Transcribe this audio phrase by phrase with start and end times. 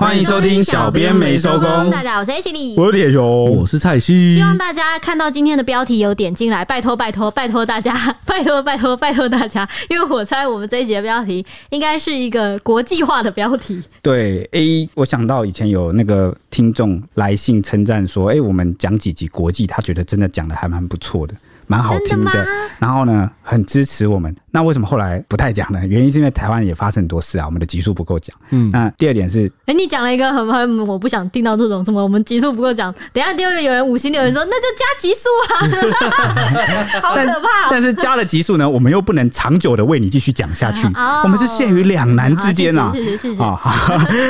[0.00, 1.90] 欢迎收听小编没收工。
[1.90, 4.34] 大家好，我是 H 里，我是铁雄，我是蔡西。
[4.34, 7.94] 希望大家看到今天的标题有点进来，拜托拜托拜托大家，
[8.24, 13.78] 拜托拜托拜托大家，因为我猜我们这一集的标题应该是一个国际化的标题。
[14.00, 21.34] 对，A，我想到以前有那个听众来信称赞说，哎、欸，我们讲几集国际，他觉得真的讲的还蛮不错的。
[21.70, 22.46] 蛮好听的，
[22.80, 24.34] 然后呢，很支持我们。
[24.50, 25.78] 那为什么后来不太讲呢？
[25.86, 28.36] 原因是因为台湾也发生很多事啊，我们的集数不够讲。
[28.50, 32.92] 嗯，那第二点是，哎、欸，你讲了一个很很，我不想听到这种什么，我们集数不够讲。
[33.12, 37.70] 等一下第二个有人五星留言说，那就加集数啊， 好可怕。
[37.70, 42.90] 但是加了集数呢，我们又不能长久的为你继续讲下去，哦、我们是陷于两难之间啊。
[42.92, 43.34] 谢谢谢谢，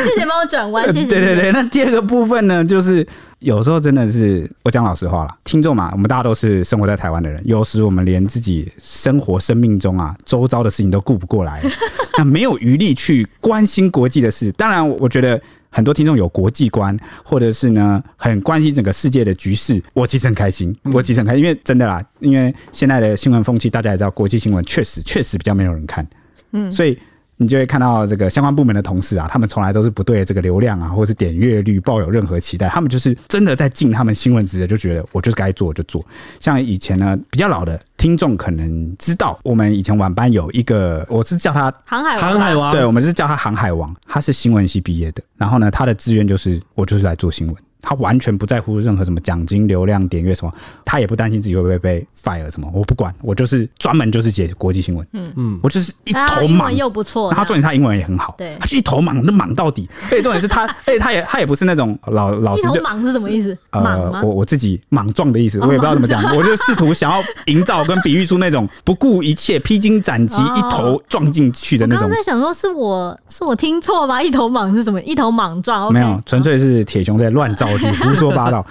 [0.04, 1.08] 谢谢帮我转弯，谢谢。
[1.08, 3.06] 对对对，那第二个部分呢，就是。
[3.40, 11.62] 有时候真的是，我讲老实话了，听众嘛，我们大家都是生活在台湾的人，有时我们连自己生活生命中啊周遭的事情都顾不过来，
[12.18, 14.52] 那没有余力去关心国际的事。
[14.52, 26.06] 当然，我觉得很多听众有国际观，或者是呢很关心整个世界的局势，我其实很开心，我其实很开心，因为真的啦，因为现在的新闻风气，大家也知道，国际新闻确实确实比较没有人看，
[26.52, 26.98] 嗯，所以。
[27.42, 36.04] 你就会看到这个相关部门的同事啊，他们从来都是不对这个流量啊，或者是点阅率抱有任何期待，他们就是真的在尽他们新闻职责，就觉得我就是该做就做。
[36.38, 47.56] 像以前呢，比较老的听众可能知道，我们以前晚班有一个，我是叫他航海航海王，对，我们是叫他航海王，他是新闻系毕业的，然后呢，他的志愿就是我就是来做新闻。
[47.82, 50.52] 他完全不在乎任何什么奖金、流量、点阅什么，
[50.84, 59.88] 他也不担心自己会不会被 fire 什么，我不管，我就是专门就是写国际新闻，嗯嗯，我就是一头忙又不错，然后重点他英文也很好，对，他就一头忙，那莽到底。
[60.04, 63.56] 而且重点是他， 而且他也他也不是那种老老实就，一头忙是什么意思？
[63.70, 72.04] 呃，我我自己莽撞的意思，我也不知道怎么讲， 我就试图想要营造跟比喻出那种不顾一切、披荆斩棘、一头撞进去的那种。
[72.04, 74.22] 我刚在想说，是我是我听错吗？
[74.22, 75.00] 一头莽是什么？
[75.02, 75.92] 一头莽撞？
[75.92, 78.64] 没有，纯粹是铁雄在乱造句，胡说八道。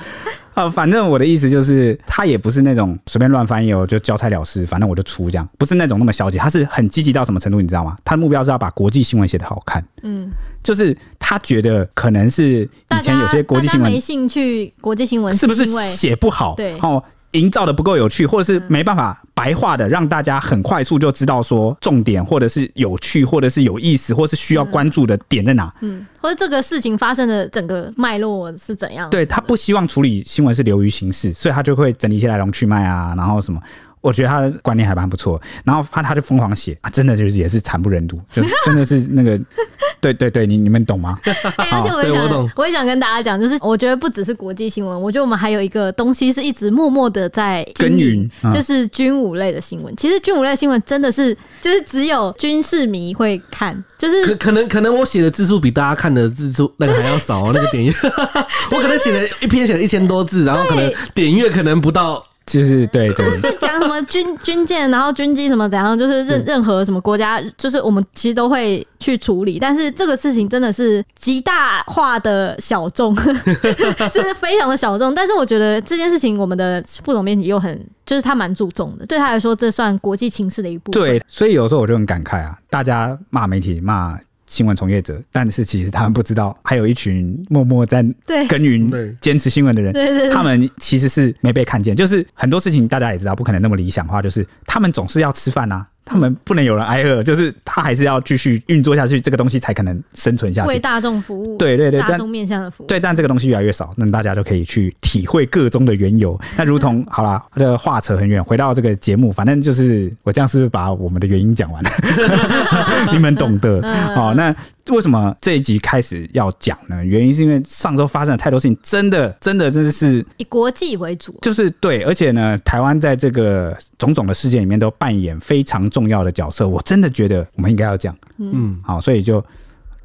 [0.53, 7.97] 啊， 反正我的意思就是，他也不是那种随便乱翻译哦，就交差了事，反正我就出这样，不是那种那么消极，他是很积极到什么程度，你知道吗？
[8.03, 10.29] 他的目标是要把国际新闻写得好看，嗯，
[10.63, 16.55] 就是他觉得可能是以前有些国际新闻没兴趣，国际新闻是不是写不好？
[16.55, 17.03] 对，哦。
[17.31, 25.73] 营造的不够有趣，或者是没办法白话的让大家很快速就知道说重点，或者是有趣，或者是有意思，或是需要关注的点在哪？
[25.81, 29.09] 嗯，或者这个事情发生的整个脉络是怎样？
[29.09, 33.61] 对，他不希望处理新闻是流于形式，所以他就会整理一些来龙去脉啊，然后什么。
[34.01, 39.39] 我觉得他的观念还蛮不错，然后他他就疯狂写啊，真的就是也是惨不忍睹，就真的是那个，
[39.99, 41.19] 对对对，你你们懂吗？
[41.23, 49.93] 欸、而且我也想，我，我也想跟大家讲，就是我觉得不只是国际新闻，我觉得我们还有一个东西是一直默默的在耕耘，就是军武类的新闻。
[49.97, 57.93] 其实军武类新闻真的是，就是只有军事迷会看，就是可可能可能我写的字数比大家看的字数那个还要少，那个点阅，
[58.71, 62.23] 我可能写了一篇写了一千多字，然后可能点阅可能不到。
[62.49, 69.59] 就是对对， 在讲什么军军舰，然后军机什么怎样，就是任任何什么国家，就是我们其实都会去处理。
[69.59, 73.13] 但是这个事情真的是极大化的小众，
[74.11, 75.13] 就是非常的小众。
[75.13, 79.05] 但是我觉得这件事情，我们的副总编辑又很，就是他蛮注重的。
[79.05, 81.01] 对他来说，这算国际情势的一部分。
[81.01, 84.17] 对，所以有时候我就很感慨啊，大家骂媒体骂。
[84.49, 88.03] 新闻从业者，但是其实他们不知道，还有一群默默在
[88.49, 89.93] 耕耘、坚持新闻的人，
[90.33, 91.95] 他们其实是没被看见。
[91.95, 95.87] 就是很多事情大家也知道，不可能那么理想化，就是他们总是要吃饭啊。
[96.09, 101.55] 他们不能有人挨饿，就是他还是要继续运作下去，这个东西才可能生存下去，为大众服务。
[101.57, 102.87] 对对对，大众面向的服务。
[102.87, 106.39] 对，但这个东西越来越少，那大家就可以去体会各中的缘由。
[106.57, 111.89] 那如同好啦，这个话扯很远，回到这个节目，反正就是我这样是不是把我们的原因讲完了？
[113.13, 113.79] 你们懂得。
[114.15, 114.55] 好，那
[114.95, 117.05] 为什么这一集开始要讲呢？
[117.05, 125.99] 原因是因为上周发生了太多事情，真的真的真的是以国际为主，就是对，而且呢，台湾在这个种种的事件里面都扮演非常重。
[125.99, 129.43] 重要的角色，我真的觉得我们应该要讲，嗯，好，所以就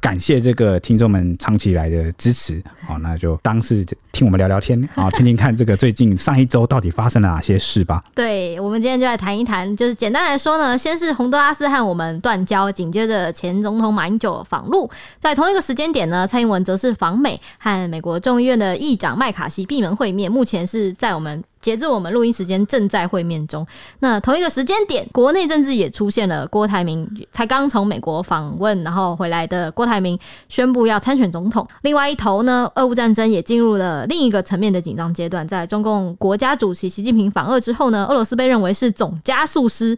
[0.05, 8.03] 感谢这个听众们长期以来的支持，好，那就当是听我们聊聊天，啊， 听听看这个最近上一周到底发生了哪些事吧。
[8.13, 14.87] 对，我们今天就来谈一谈，就是简单来说呢，先是洪都拉斯和我们断交，紧接着前总统马英九访陆，
[15.17, 21.43] 在同一个时间点呢，蔡英文则是访美，和美国众议院的议长麦卡锡闭门会面，目前是在我们。
[21.65, 23.65] 截至我们录音时间正在会面中。
[24.01, 30.15] 那同一个时间点，国内政治也出现了郭台铭才刚从美国访问然后回来的郭台铭
[30.47, 31.67] 宣布要参选总统。
[31.81, 35.47] 另外一头呢，俄乌战争也进入了另一个层面的紧张阶段。
[35.47, 39.97] 在中共国家主席习近平访俄之后呢，俄罗斯被认为是总加速师，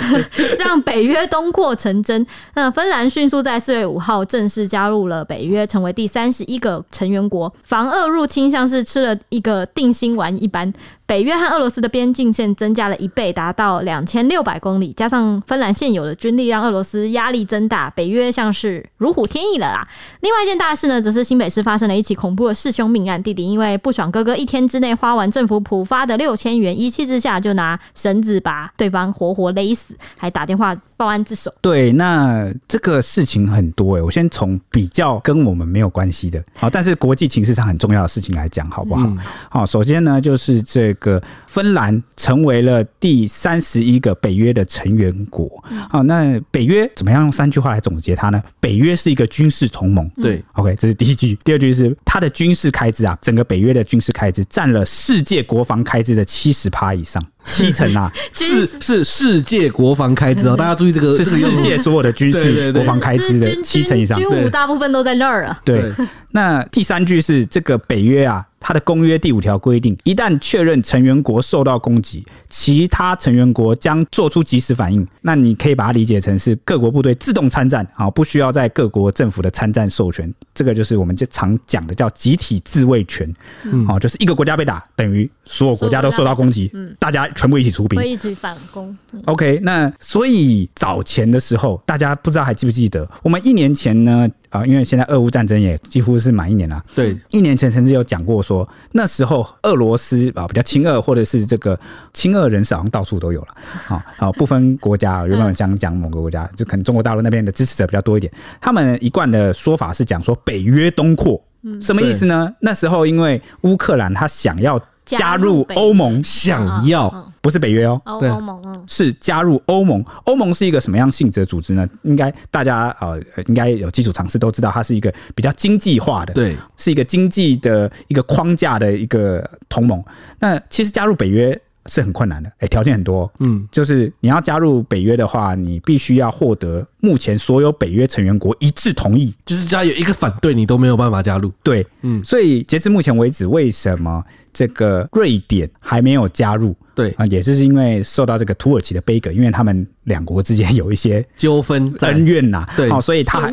[0.58, 2.26] 让北约东扩成真。
[2.54, 7.52] 那芬兰迅速在四月五号正式加入了北约，成为第三十一个成员国。
[7.64, 10.72] 防俄入侵像是吃了一个定心丸一般。
[11.06, 14.92] 北约和俄罗斯的边境线增加了一倍，达到两千六百公里。
[14.92, 19.86] 加上芬兰现有的军力，让俄罗斯压力增大，北约像是如虎添翼了啦。
[20.20, 23.22] 另外一件大事呢，则是新北市发生了一起恐怖的弑兄命案。
[23.22, 31.52] 弟弟因为不爽哥哥一天之内花完政府普发的六千元，一气之下就拿绳子把对方活活勒死，还打电话报案自首。
[31.60, 39.06] 对，那这个事情很多哎、欸，我先从比较跟我们没有关系的，好，但是国际情势上很重要的事情来讲，好不好？
[39.50, 41.02] 好、嗯，首先呢，就是这个。
[41.02, 45.62] 个芬兰成为了第三十一个北约的成员国。
[45.90, 48.40] 好，那北约怎么样用三句话来总结它呢？
[48.60, 50.08] 北约是一个军事同盟。
[50.16, 51.36] 对，OK，这是第一句。
[51.44, 60.56] 第二句是它的军事开支啊，整个北约的军事开支占了世界国防开支的七十趴以上，七成啊， 是是世界国防开支哦。
[60.56, 65.60] 大家注意这个，是世界所有的军事国防开支的七成以上，军武大部分都在那儿啊。
[65.64, 65.92] 对，
[66.30, 68.46] 那第三句是这个北约啊。
[68.64, 75.04] 它的公约第五条规定，一旦确认成员国受到攻击，其他成员国将做出及时反应。
[75.22, 80.32] 那你可以把它理解成是各国部队自动参战啊，不需要在各国政府的参战授权。
[80.54, 83.28] 这个就是我们就常讲的叫集体自卫权。
[83.64, 88.96] 嗯，好，就是一个国家被打，等于所有国家都受到攻击，嗯，大家全部一起出兵，会一起反攻。
[89.26, 94.28] OK，那所以早前的时候，大家不知道还记不记得，我们一年前呢？
[94.50, 96.82] 啊，因为现在俄乌战争也几乎是满一年了。
[96.94, 101.78] 对，一年前甚至有讲过说，那时候俄罗斯啊比较亲俄，或者是这个
[102.12, 103.48] 亲俄人士好像到处都有了。
[103.86, 108.30] 好， 好，不分国家，原本想讲某个国家，就可能中国大陆那边的支持者比较多一点。
[108.60, 111.42] 他们一贯的说法是讲说北约东扩，
[111.80, 112.54] 什么意思呢？
[112.60, 114.80] 那时候因为乌克兰他想要。
[115.04, 120.04] 加入欧盟，想要不是北约哦，欧盟是加入欧盟。
[120.24, 121.86] 欧盟是一个什么样性质的组织呢？
[122.02, 130.02] 应该大家呃应该有基础常识都知道，它是一个比较经济化的，对，是一个经济的一个框架的一个同盟。
[130.38, 131.60] 那其实加入北约。
[131.86, 141.52] 是很困难的，哎，条件很多，嗯，就是你要加入北约的话，你必须要获得目前所有北约成员国一致同意，就是只要有一个反对，你都没有办法加入。
[141.60, 144.22] 对，嗯，所以截至目前为止，为什么
[144.52, 146.74] 这个瑞典还没有加入？
[146.94, 153.50] 对啊，也是因为受到这个土耳其的杯葛，因为他们两国之间有一些纠纷恩怨呐，对，好，所以他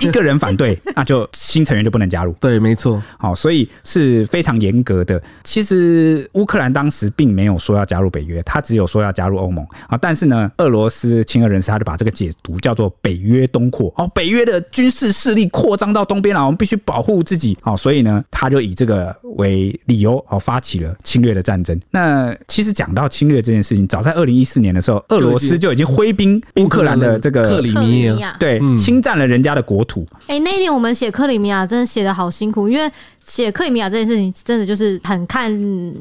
[0.00, 2.32] 一个人反对， 那就新成员就不能加入。
[2.40, 5.22] 对，没错，好，所以是非常严格的。
[5.44, 9.96] 其实乌克兰当时并没有说要加入北约，他只有说要加入欧盟啊。
[9.96, 17.56] 但是呢，俄罗斯亲俄人士他就把这个解读叫做北约东扩，哦，北约的军事势力扩张到东边了，我们必须保护自己。
[17.60, 21.78] 好，所以呢，他就以这个为理由，哦，发起了侵略的战争。
[21.92, 22.64] 那其实。
[22.64, 30.06] 其实讲到侵略这件事情，早在二零一四年的时候，俄罗斯就已经挥兵乌克兰的这个克里米亚，对，侵占了人家的国土。
[30.28, 32.90] 哎，那一年我们写克里米亚，真的写的好辛苦，因为。
[33.26, 35.50] 写克里米亚这件事情，真的就是很看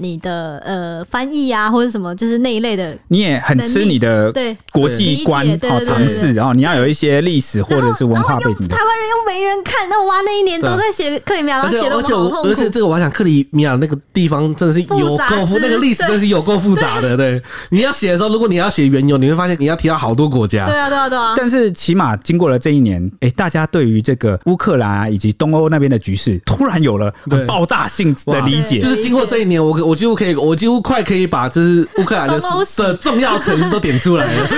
[0.01, 2.93] 你的呃翻译啊，或者什么，就是那一类的。
[3.07, 8.67] 你也很吃你的对国际观好尝试，然后你要有一些历史或者是文化背景。
[8.67, 12.49] 台湾人又没人看，那哇，那一年都在写克里米亚，然后写的好痛苦。
[12.49, 17.15] 而且这个我还想，克里米亚那个地方真的是有够复，那个历史真的是有够复杂的。
[17.15, 20.65] 对，你要写的时候，如果你要写缘由，你会发现你要提到好多国家。
[20.65, 21.33] 对啊，对啊，对啊。
[21.35, 27.11] 但是起码经过了这一年，哎，大家对于这个乌克兰啊以及东欧那边的局势，突然有了。
[27.29, 32.41] 对爆炸性的理解，就是经过这一年，我我几乎可以，我几乎快可以把就是乌克兰的
[32.77, 34.49] 的重要城市都点出来了。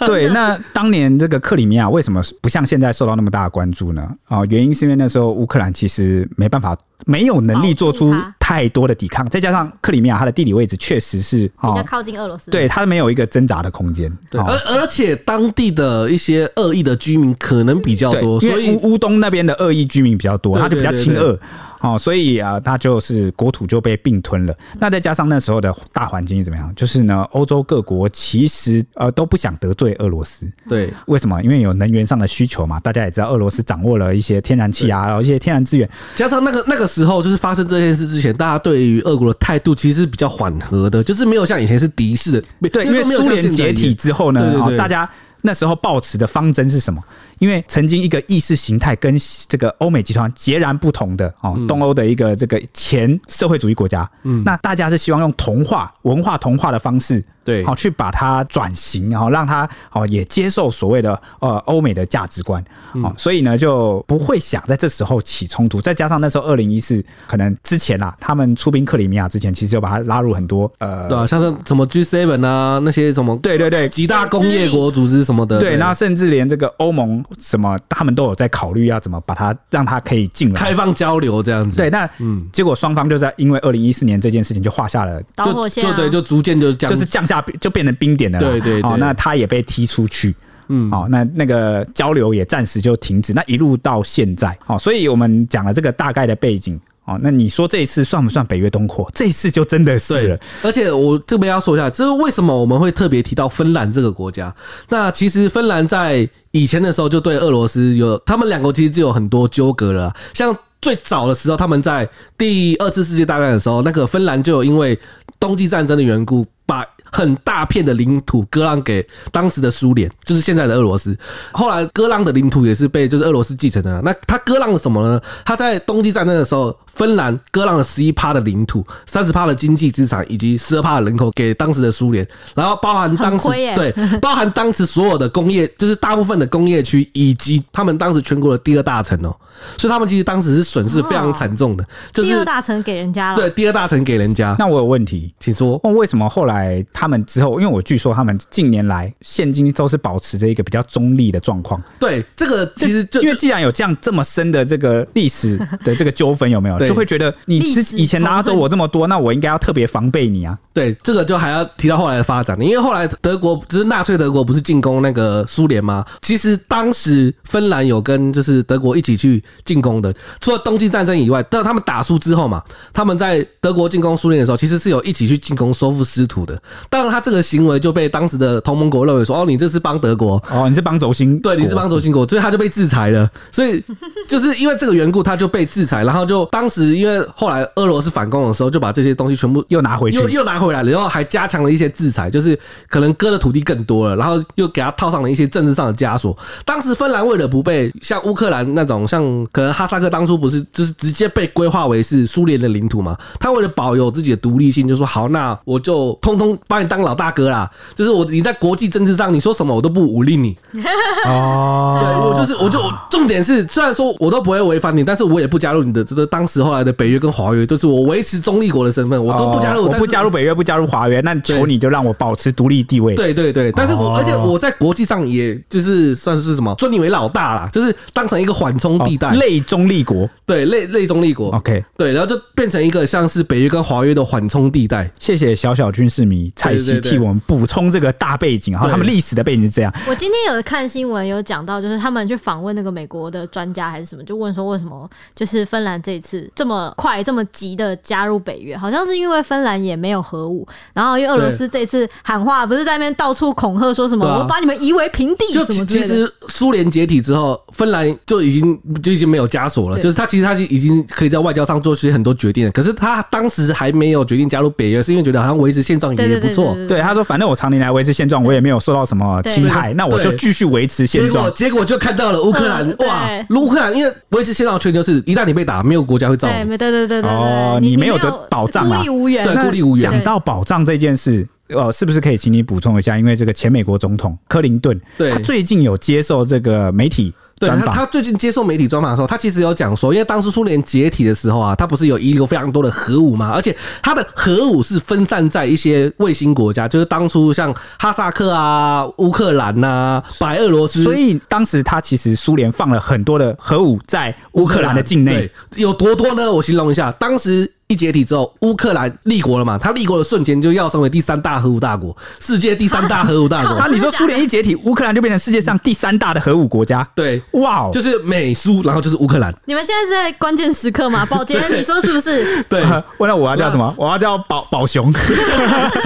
[0.06, 4.08] 对，那当年这个克里米亚为什么不像现在受到那么大的关注呢？
[4.26, 6.76] 啊，原因是因为那时候乌克兰其实没办法。
[7.06, 14.10] 没有能力做出太多的抵抗，再加上克里米亚它的地理位置确实是比较靠近俄罗斯，对，它没有一个挣扎的空间。
[14.30, 21.38] 对，而而且当地的一些恶意的居民可能比较多，所以乌乌东那边的恶意居民比较多，他就比较亲俄。
[21.84, 24.54] 哦，所以啊，它就是国土就被并吞了。
[24.80, 26.74] 那再加上那时候的大环境是怎么样？
[26.74, 30.50] 就是呢，欧洲各国其实呃都不想得罪俄罗斯。
[30.68, 31.42] 对，为什么？
[31.42, 32.80] 因为有能源上的需求嘛。
[32.80, 35.88] 大家也知道，俄罗斯掌握了一些天然气啊，一些天然资源。
[36.14, 42.68] 加上那个那个时候，就是发生这件事之前，大家对于俄国的态度其实是比较缓和的，就是没有像以前是敌视的。
[42.70, 45.08] 对，因为苏联解体之后呢，大家
[45.42, 47.02] 那时候抱持的方针是什么？
[47.38, 49.16] 因为曾经一个意识形态跟
[49.48, 57.24] 这个欧美集团截然不同的哦，东欧的一个这个前社会主义国家，嗯，那大家是希望用同化文化同化的方式。
[57.44, 62.64] 对，好去把它转型，然后让它哦也接受所谓的呃欧美的价值观，
[62.94, 65.78] 哦，所以呢就不会想在这时候起冲突。
[65.78, 80.54] 再加上那时候二零一四，可能之前啦，他们出兵克里米亚之前，其实就把它拉入很多呃，对啊，像是什么 G seven 啊那些什么，对对对，几大工业国组织什么的，对，那甚至连这个欧盟什么，他们都有在考虑要怎么把它让它可以进来。
[80.54, 81.76] 开放交流这样子。
[81.76, 90.34] 对，那嗯，结果双方就在因为二零一四年这件事情就画下了导火线，就对，就逐渐就降，就是降下就变成冰点的了，对对对，哦，那他也被踢出去，
[90.68, 99.10] 嗯，好，那那个交流也暂时就停止，那一路到现在，好，所以我们讲了这个大概的背景，哦，那你说这一次算不算北约东扩？
[99.14, 104.54] 这一次就真的是了，而且我这边要说一下，这是为什么我们会特别提到芬兰这个国家？
[104.88, 110.56] 那其实芬兰在以前的时候就对俄罗斯有，他们两国其实就有很多纠葛了，像。
[110.82, 112.06] 最早的时候，他们在
[112.36, 114.98] 第二次世界大战的时候，那个芬兰就有因为
[115.40, 121.16] 冬季战争的缘故，把很大片的领土割让给当时的苏联，就是现在的俄罗斯。
[121.52, 124.02] 后来割让的领土也是被就是俄罗斯继承的。
[124.02, 125.20] 那他割让了什么呢？
[125.44, 139.30] 他在冬季战争的时候，芬兰割让了十一趴的领土、三十趴的经济资产以及十二趴的人口给当时的苏联，然后包含当时对，包含当时所有的工业，就是大部分的工业区以及他们当时全国的第二大城哦。
[139.78, 141.86] 所以他们其实当时是损失非常惨重的。
[142.12, 144.56] 就是第二大城给人家了，对，第二大城给人家。
[144.58, 145.80] 那我有问题，请说。
[145.84, 147.03] 问为什么后来他？
[147.04, 151.78] 他们之后，因为我据说他们近年来现今都是保持着一个比较中立的状况。
[152.00, 160.58] 对，这个其实就因为既然有这样这么深的这个历史的这个纠纷，有没有就会觉得你之以前拿走我这么多，那我应该要特别防备你啊？
[160.72, 166.02] 对，这个就还要提到后来的发展，因为后来德国就是纳粹德国不是进攻那个苏联吗？
[166.22, 172.62] 其实当时芬兰有跟就是德国一起去进攻的，除了冬季战争以外，但他们打输之后嘛，
[172.94, 176.58] 他们在德国进攻苏联的时候，其实是有一起去进攻收复失土的。
[176.94, 183.28] 当然，他这个行为就被当时的同盟国认为说：“哦，你这是帮德国，哦，你是帮轴心，对，你是帮轴心国，所以他就被制裁了。
[183.50, 183.82] 所以
[184.28, 186.04] 就是因为这个缘故，他就被制裁。
[186.04, 192.56] 然后就当时因为后来俄罗斯反攻的时候，就把这些东西全部又拿回去，又又拿回来了，然后还加强了一些制裁，就是
[192.88, 196.38] 可能割的土地更多了，然后又给他套上了一些政治上的枷锁。
[196.64, 203.18] 当时芬兰为了不被像乌克兰那种，像可能哈萨克当初不是就是直接被规划为是苏联的领土嘛？
[203.40, 210.56] 他为了保有自己的独立性，就说好，那我就通通把你当老大哥啦，就是我你在国际政治上你说什么我都不忤逆你。
[211.24, 223.14] 哦，对我就是我就重点是，虽然说我都不会违反你，但是我也不加入你的这个当时后来的北约跟华约，就是我维持中立国的身份，我都不加入，我不加入北约，不加入华约，那求你就让我保持独立地位。
[223.14, 231.50] 对对对，但是我而且我在国际上也就是算是什么尊你为老大啦，就是当成一个缓冲地带，类中立国，对类类中立国。
[231.50, 235.08] OK，对，然后就变成一个像是北约跟华约的缓冲地带。
[235.20, 239.92] 谢谢小小军事迷蔡西替我们补充这个大背景，然后他们历史的背景是这样。
[240.08, 256.08] 我今天有看新闻，有讲到，就是他们去访问那个美国的专家还是什么，就问说为什么就是芬兰这次这么快这么急的加入北约，好像是因为芬兰也没有核武，然后因为俄罗斯这次喊话不是在那边到处恐吓说什么我把你们夷为平地什么之类的。
[256.08, 262.72] 其实苏联解体之后，芬兰就已经就已经没有枷锁了，就是他其实他已经可以在外交上做出很多决定了。
[262.72, 266.53] 可是他当时还没有决定加入北约，是因为觉得好像维持现状也不错。
[266.88, 271.52] 对，他说反正我常年来维持现状，我也没有受到什么侵害，那我就继续维持现状。
[271.54, 276.76] 结果就看到了乌克兰，哇，乌克兰因为维持现状的缺点就是一旦你被打，没有国家会罩你。
[276.76, 279.44] 对对对对哦，你没有得保障啊，孤立无援。
[279.44, 280.02] 对，孤立无援。
[280.02, 281.46] 讲到保障这件事。
[281.68, 283.16] 呃，是不是可以请你补充一下？
[283.16, 287.32] 因为这个前美国总统克林顿，对，他最近有接受这个媒体
[287.64, 287.94] 专访。
[287.94, 293.50] 他最近接受媒体专访的时候，他其实有讲说，因为当时苏联解体的时候啊，他不是有遗留非常多的核武嘛？
[293.54, 301.02] 而且他的核武是分散在一些卫星国家，就是当初像哈萨克啊、乌克兰呐、白俄罗斯。
[301.04, 306.52] 所以当时他其实苏联放了很多的核武在乌克兰的境内，有多多呢？
[306.52, 307.70] 我形容一下，当时。
[307.86, 309.76] 一解体之后，乌克兰立国了嘛？
[309.76, 313.74] 他立国的瞬间就要成为第三大核武大国，世界第三大核武大国。
[313.78, 317.06] 啊，你说苏联一解体，乌克兰就变成世界上第三大的核武国家？
[317.14, 319.54] 对，哇，就是美苏，然后就是乌克兰。
[319.66, 321.26] 你们现在是在关键时刻吗？
[321.30, 322.62] 宝杰，你说是不是？
[322.64, 322.82] 对，
[323.18, 323.94] 问了我要叫什么？
[323.98, 325.12] 我要叫宝宝熊。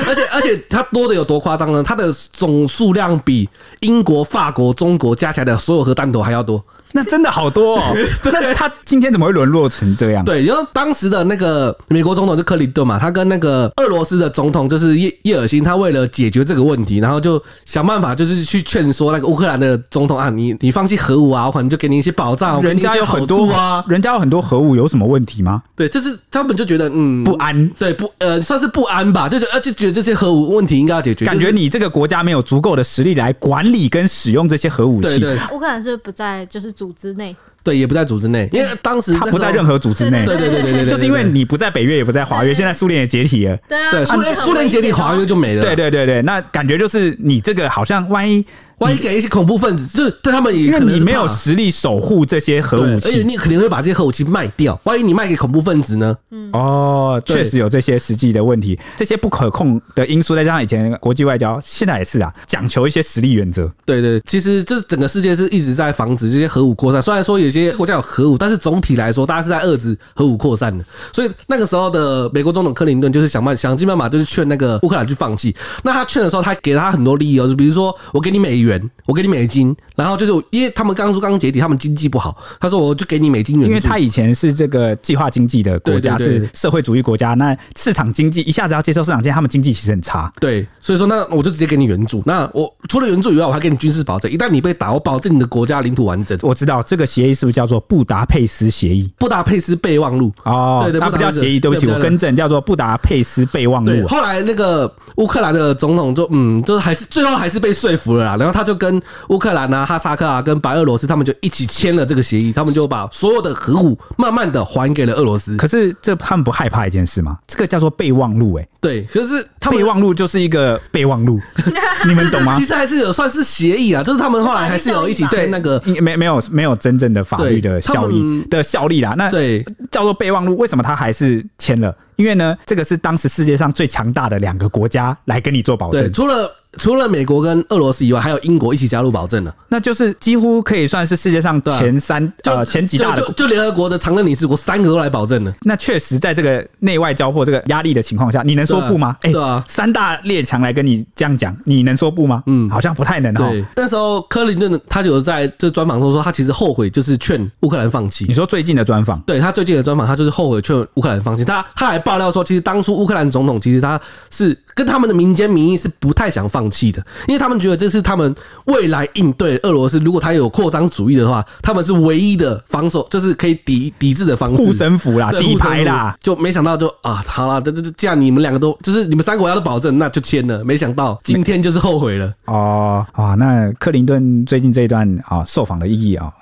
[0.06, 1.82] 而且而且，它多的有多夸张呢？
[1.82, 3.48] 它的总数量比
[3.80, 6.62] 英国、法国、中国加起来的所有核弹头还要多。
[6.92, 7.82] 那真的好多哦。
[8.24, 10.24] 那他今天怎么会沦落成这样？
[10.24, 25.62] 对，然后当时的那个美国总统是克林顿嘛，他跟那个俄罗斯的总统就是叶叶尔辛，他为了解决这个问题，然后就想办法就是去劝说那个乌克兰的总统啊，你你放弃核武啊，我可能就给你一些保障，人家有很多啊，人家有很多核武，有什么问题吗？
[25.76, 35.18] 对，就是他们就觉得嗯不安，对不呃算是不安吧，就是呃就觉得这些核武问题应该要解决，感觉你这个国家没有足够的实力来管理跟使用这些核武器。
[35.18, 37.34] 对对，乌克兰是不在就是组织内。
[37.64, 40.24] 对，也不在组织内，因为当时他不在任何组织内。
[40.24, 43.58] 对对对对对，就是因为你不在北约，也不在华约，现在苏联也解体了。
[43.68, 45.60] 对啊，对，苏联苏联解体，华约就没了。
[45.60, 48.46] 对对对对，那感觉就是你这个好像万一。
[48.78, 54.80] 万一给一些恐怖分子，就是对他们也可能，因为你没有实力守护这些核武器，而且你肯定会把这些核武器卖掉。
[54.84, 56.16] 万一你卖给恐怖分子呢？
[56.52, 63.66] 嗯，哦，确实有这些实际的问题，这些不可控的因素，再加上以前国际外交，现在也是啊，讲求一些实力原则。
[63.84, 67.02] 对，对对，其实这整个世界是一直在防止这些核武扩散。
[67.02, 70.84] 虽然说有些国家有核武，但是总体来说，大家是在遏制核武扩散的。
[71.12, 75.56] 所以那个时候的美国总统克林顿就是想办想尽办法，就是劝那个乌克兰去放弃。
[75.82, 79.48] 那他劝的时候，他给了他很多利益哦，就比如说我给你美元，我给你美。
[79.48, 82.36] 金，然后就是因为他们刚说刚解体，他们经济不好。
[82.60, 90.32] 他说我就给你美金因为他以前是这个计划经济的国家，对对对，是社会主义国家，那市场经济一下子要接受市场经济，他们经济其实很差。
[90.40, 92.22] 对，所以说那我就直接给你援助。
[92.24, 96.38] 那我除了援助以外，我还给你军事保证，一旦你被打，我保证你的国家领土完整。
[96.42, 99.10] 我知道这个协议是不是叫做布达佩斯协议？
[99.18, 104.06] 布达佩斯备忘录哦，对对，那不叫协议，对不起，我更正，叫做布达佩斯备忘录。
[104.06, 108.36] 后来那个乌克兰的总统就嗯，就是还是最后还是被说服了啦。
[108.36, 115.56] 然后他就跟乌克兰啊哈萨克啊，跟白俄罗斯他们就一起签了这个协议，他们就把所有的核武慢慢的还给了俄罗斯。
[115.56, 117.38] 可是这他们不害怕一件事吗？
[117.46, 121.40] 这个叫做备忘录，哎，对，可是他们备忘录就是一个备忘录，
[122.04, 122.54] 你们懂吗？
[122.58, 129.14] 其实还是有算是协议啊，就是他们后来还是有一起签那个，没没有没有真正的法律的效益的效力啦。
[129.16, 131.96] 那对叫做备忘录，为什么他还是签了？
[132.16, 136.52] 因为呢，这个是当时世界上最强大的两个国家来跟你做保证，除了。
[136.78, 145.52] 除了美国跟俄罗斯以外，还有英国一起加入保证了，那就是几乎可以算是世界上前三呃前几大的，就联合国的常任理事国三个都来保证了。
[145.62, 149.16] 那确实在这个内外交迫这个压力的情况下，你能说不吗？
[149.22, 149.32] 哎，
[149.66, 152.42] 三大列强来跟你这样讲，你能说不吗？
[152.46, 153.50] 嗯，好像不太能哈。
[153.76, 158.24] 那时候克林顿他就在这专访中说，他其实后悔就是劝乌克兰放弃。
[158.28, 161.44] 你说最近的专访，对他最近的专访，他就是后悔劝乌克兰放弃。
[161.44, 167.38] 他他还爆料说，其实当初乌克兰总统其实他是跟他们的民间民意是不太想放弃的，因为。
[167.38, 168.34] 他们觉得这是他们
[168.64, 176.16] 未来应对俄罗斯，如果他有扩张主义的话，他们是唯一的防守，就是可以抵抵制的方式，护身符啦，底牌啦。
[176.20, 180.64] 就没想到就啊，好了，这这这，既然你们两个都就是你们三个国家都保证，那就签了。
[180.64, 183.36] 没想到今天就是后悔了哦啊！
[183.36, 186.32] 那克林顿最近这一段啊受访的意义啊，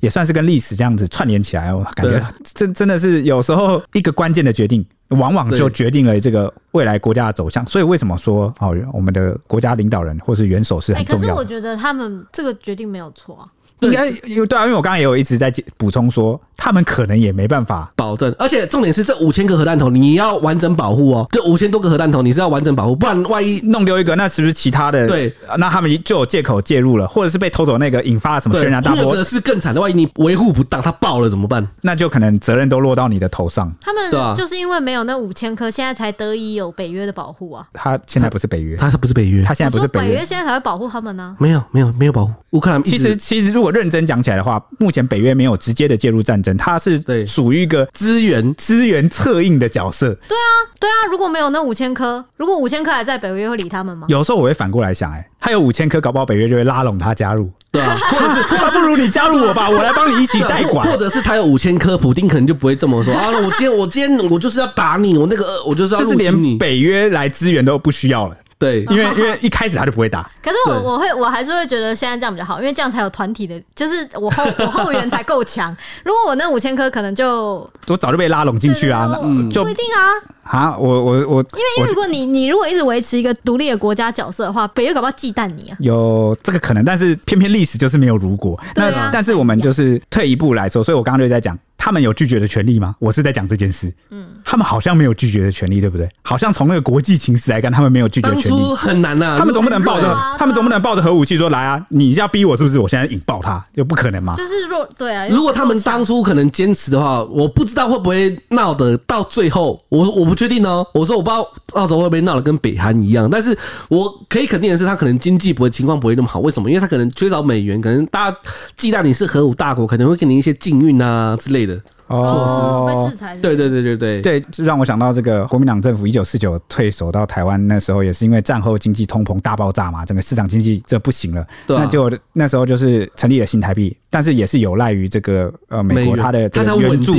[0.00, 2.20] 也算是跟历史这样子串联起来哦，感觉
[2.52, 4.84] 真真的是有时候一个关键的决定。
[5.08, 11.26] 往往就决定了这个未来国家的走向，所以为什么说哦，我们的国家领导人或是元首是很重要的？
[11.26, 13.48] 可是我觉得他们这个决定没有错啊。
[13.86, 25.06] 应该因为对啊，因为我刚刚也有一直在补充说，他们可能也没办法保证，而且重点是这五千个核弹头你要完整保护哦，这五千多个核弹头你是要完整保护，不然万一弄丢一个，那是不是其他的？
[25.06, 31.66] 对，那他们就有借口介入了，或者是被偷走那个引发了什么轩然大波，或者是更惨的，万一你维护不当，它爆了怎么办？
[31.82, 33.72] 那就可能责任都落到你的头上。
[33.80, 37.66] 他们就是因为没有那五千颗，现在才得以有北约的保护啊。
[37.72, 39.42] 他现在不是北约，他是不是北约？
[39.42, 41.36] 他现在不是北约，北约现在才会保护他们呢？
[41.38, 42.82] 没有，没有，没有保护乌克兰。
[42.82, 44.62] 其实，其实如果认真讲起来的话。
[44.78, 50.08] 目前北约没有直接的介入战争，它是属于一个资源资源策应的角色。
[50.28, 54.06] 对啊，对啊，如果没有那五千颗，如果五千颗还在，北约会理他们吗？
[54.08, 57.50] 有时候我会反过来想，哎，他有五千颗，搞不好北约就会拉拢他加入。
[57.70, 60.86] 对啊，或者是，他不如你加入我吧，我来帮你一起代管。
[60.90, 63.30] 或者是他有五千颗，普丁可能就不会这么说啊。
[63.30, 68.36] 我今天我今天我就是要打你，我那个我就是要入侵你，就是连北约来支援都不需要了。
[68.58, 70.28] 对，因为因为一开始他就不会打。
[70.42, 75.76] 可是我我会我还是会觉得现在这样比较好，因为这样才有团体的，就是我后 我后援才够强。
[76.04, 80.00] 如果我那五千颗可能就我早就被拉拢进去啊，那就不一定啊。
[80.48, 85.76] 啊，我我我，因为因为如果你你如果一直维持一个独立的国家角色的话，北约搞不好忌惮你啊。
[85.80, 88.58] 有这个可能，但是偏偏历史就是没有如果。
[88.74, 91.58] 那但是我们就是退一步来说，所以我刚刚就在讲。
[91.78, 92.96] 他们有拒绝的权利吗？
[92.98, 93.92] 我是在讲这件事。
[94.10, 96.08] 嗯，他们好像没有拒绝的权利，对不对？
[96.22, 98.74] 好像从那个国际情势来看，他们没有拒绝的权利。
[98.74, 102.78] 很难呐，他们总不能抱着，他们总不能抱着核武器说：“来啊，你要逼我是不是？
[102.80, 105.28] 我现在引爆他，就不可能嘛。”就是若，对啊。
[105.28, 109.80] 如果他们当初可能坚持的话，我不知道会不会闹得到最后。
[109.90, 110.86] 我我不确定哦。
[110.92, 113.56] 我说我不知道到时候会不会闹得跟北韩一样，但是
[113.88, 116.40] 我可以肯定的是，他可能经济不会情况不会那么好。
[116.40, 116.68] 为什么？
[116.68, 118.36] 因为他可能缺少美元，可能大家
[118.76, 121.80] 忌惮你是核武大国，可能会给你一些禁运啊之类的。
[122.08, 123.36] 哦，被制裁。
[123.36, 131.46] 对对对对对对，就让我想到这个国民党政府一九四九退守到台湾那时候，也是因为战后经济通膨大爆炸嘛，整个市场经济这不行了。
[131.66, 137.14] 那就那时候就是成立了新台币，但是也是有赖于这个呃美国它的这个援助，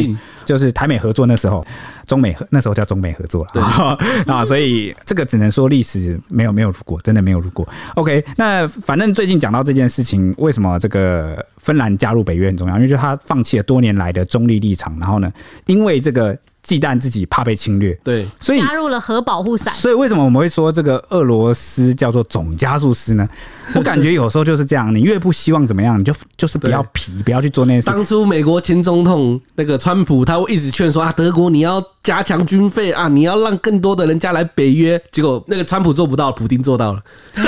[0.45, 1.65] 就是台美合作那时候，
[2.05, 3.97] 中美合那时候叫中美合作了
[4.27, 7.67] 啊，所以这个只能说历史没有没有如果，真的没有如果。
[7.95, 12.75] OK，那反正最近讲到这件事情，为什么这个芬兰加入北约很重要？
[12.75, 15.29] 因为就他放弃了多年来的中立立场，然后呢，
[15.65, 16.37] 因为这个。
[16.63, 19.73] 忌惮自己怕被侵略，对，所以加入了核保护伞。
[19.73, 23.25] 所以为什么我们会说这个俄罗斯叫做总加速师呢？
[23.73, 27.87] 我感觉有时候就是这样，你越不希望怎么样，你就就是不要皮，不要去做那些事。
[27.89, 35.01] 当初美国前总统那个川普，他会一直劝说啊，德国你要加强军费啊，你要让更多的人家来北约。
[35.13, 37.01] 结果那个川普做不到，普丁做到了。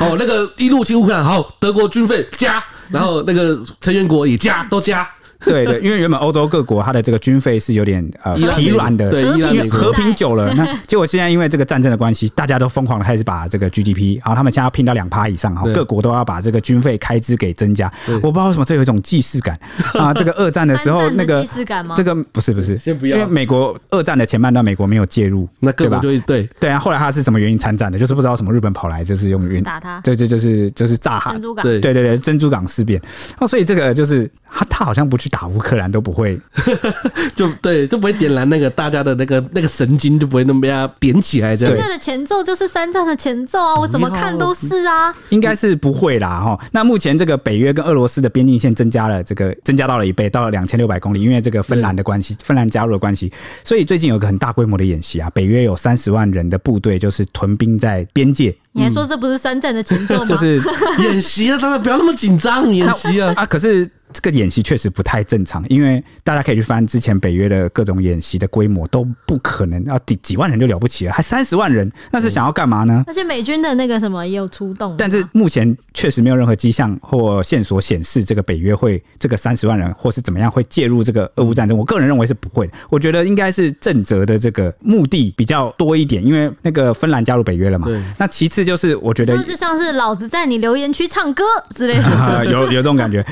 [0.00, 5.08] 哦，那个一入侵乌克兰，好，德国军费加，然后那个成员国也加，都加。
[5.46, 17.90] 对对，因为原本欧洲各国它的这个军费是有点呃疲软的，对，因为和平久了，那 结果现在因为这个战争的关系，大家都疯狂的开始把这个 GDP，然后他们现在要拼到两趴以上，哈各国都要把这个军费开支给增加。
[18.22, 19.58] 我不知道为什么这有一种既视感
[19.94, 20.12] 啊！
[20.12, 21.94] 这个二战的时候那个既视感吗？
[21.96, 26.48] 这个不是不是，先不要，因为美国二战的前半段美国没有介入，那各国就对对。
[26.60, 27.98] 对啊，后来他是什么原因参战的？
[27.98, 31.32] 就是不知道什么日本跑来就是用原打他，对对就是就是炸哈。
[31.32, 33.00] 珍珠港，对对对珍珠港事变。
[33.38, 36.00] 哦，所以这个就是他他好像不去打乌克兰都。
[36.08, 36.40] 不会，
[37.36, 41.54] 就对，就不会点燃那个大家的那个那个神经，就不会那么样点起来。
[41.54, 46.58] 现在的前奏就是三战的前奏啊，我怎么看都是啊，应该是不会啦哈。
[46.72, 53.30] 那目前这个北约跟俄罗斯的边境线增加了，这个增加到了一倍，到了两千六百公里，因为这个芬兰的关系，芬兰加入的关系，
[53.64, 58.56] 所以最近有个很大规模的演习啊，北约有三十万人的部队就是屯兵在边界。
[58.78, 60.24] 你还说这不是三战的前奏吗？
[60.26, 60.60] 就是
[61.02, 63.90] 演习啊，大家不要那么紧张， 演习啊啊，可是。
[64.10, 73.04] 这个演习确实不太正常，因为大家可以去翻之前北约的各种演习的规模，都不可能啊几几万人就了不起了，还三十万人，那是想要干嘛呢？
[73.06, 81.76] 而且美军的那个什么也有出动，但是目前确实没有任何迹象或线索显示这个北约会这个三十万人或是怎么样会介入这个俄乌战争。
[81.76, 87.86] 我个人认为是不会的，我觉得应该是正则的这个目的比较多一点，因为那个芬兰加入北约了嘛。
[88.16, 91.42] 那其次就是我觉得就像是老子在你留言区唱歌
[91.74, 93.24] 之类的， 有有这种感觉。